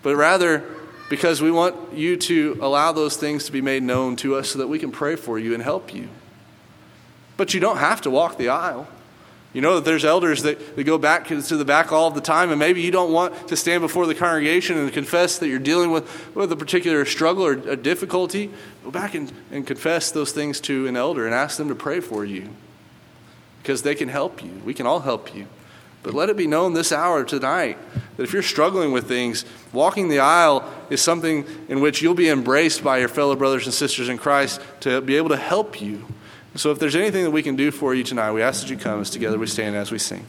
but 0.05 0.15
rather 0.15 0.63
because 1.11 1.43
we 1.43 1.51
want 1.51 1.93
you 1.93 2.17
to 2.19 2.57
allow 2.61 2.93
those 2.93 3.17
things 3.17 3.47
to 3.47 3.53
be 3.53 3.61
made 3.61 3.83
known 3.83 4.15
to 4.15 4.37
us 4.37 4.51
so 4.51 4.61
that 4.61 4.69
we 4.69 4.79
can 4.79 4.93
pray 4.93 5.17
for 5.17 5.41
you 5.41 5.55
and 5.55 5.63
help 5.65 5.93
you. 5.93 6.09
But 7.37 7.53
you 7.53 7.59
don't 7.59 7.79
have 7.79 8.01
to 8.03 8.11
walk 8.11 8.39
the 8.39 8.49
aisle. 8.49 8.87
You 9.57 9.63
know 9.63 9.77
that 9.77 9.87
there's 9.87 10.05
elders 10.05 10.43
that, 10.43 10.77
that 10.77 10.85
go 10.85 10.99
back 10.99 11.29
to 11.29 11.41
the 11.41 11.65
back 11.65 11.91
all 11.91 12.11
the 12.11 12.21
time, 12.21 12.51
and 12.51 12.59
maybe 12.59 12.83
you 12.83 12.91
don't 12.91 13.11
want 13.11 13.49
to 13.49 13.57
stand 13.57 13.81
before 13.81 14.07
the 14.07 14.15
congregation 14.15 14.77
and 14.77 14.93
confess 14.93 15.39
that 15.39 15.49
you're 15.49 15.59
dealing 15.59 15.91
with, 15.91 16.37
with 16.37 16.53
a 16.53 16.57
particular 16.57 17.07
struggle 17.07 17.47
or 17.47 17.53
a 17.53 17.75
difficulty. 17.75 18.51
Go 18.85 18.91
back 18.91 19.15
and, 19.15 19.33
and 19.51 19.67
confess 19.67 20.11
those 20.11 20.31
things 20.31 20.61
to 20.61 20.87
an 20.89 20.95
elder 20.95 21.25
and 21.25 21.35
ask 21.35 21.57
them 21.57 21.69
to 21.69 21.75
pray 21.75 22.01
for 22.01 22.23
you 22.23 22.51
because 23.63 23.81
they 23.81 23.95
can 23.95 24.11
help 24.11 24.45
you. 24.45 24.51
We 24.63 24.75
can 24.75 24.87
all 24.87 25.01
help 25.01 25.35
you. 25.35 25.47
But 26.03 26.13
let 26.13 26.29
it 26.29 26.37
be 26.37 26.47
known 26.47 26.75
this 26.75 26.93
hour 26.93 27.25
tonight 27.25 27.79
that 28.19 28.25
if 28.25 28.35
you're 28.35 28.43
struggling 28.43 28.93
with 28.93 29.09
things, 29.09 29.47
walking 29.73 30.11
the 30.11 30.19
aisle 30.19 30.71
is 30.91 31.01
something 31.01 31.47
in 31.71 31.81
which 31.81 32.03
you'll 32.03 32.13
be 32.13 32.29
embraced 32.29 32.85
by 32.85 32.99
your 32.99 33.09
fellow 33.09 33.35
brothers 33.35 33.65
and 33.65 33.73
sisters 33.73 34.11
in 34.11 34.19
Christ 34.19 34.61
to 34.81 35.01
be 35.01 35.17
able 35.17 35.31
to 35.31 35.39
help 35.39 35.81
you. 35.81 36.05
So 36.57 36.71
if 36.71 36.79
there's 36.79 36.97
anything 36.97 37.25
that 37.25 37.31
we 37.31 37.43
can 37.43 37.55
do 37.57 37.71
for 37.71 37.95
you 37.95 38.03
tonight, 38.03 38.33
we 38.33 38.43
ask 38.43 38.63
that 38.63 38.71
you 38.71 38.79
come 38.79 39.01
as 39.01 39.11
together 39.11 39.39
we 39.39 39.47
stand 39.47 39.77
as 39.77 39.93
we 39.93 39.99
sing. 39.99 40.25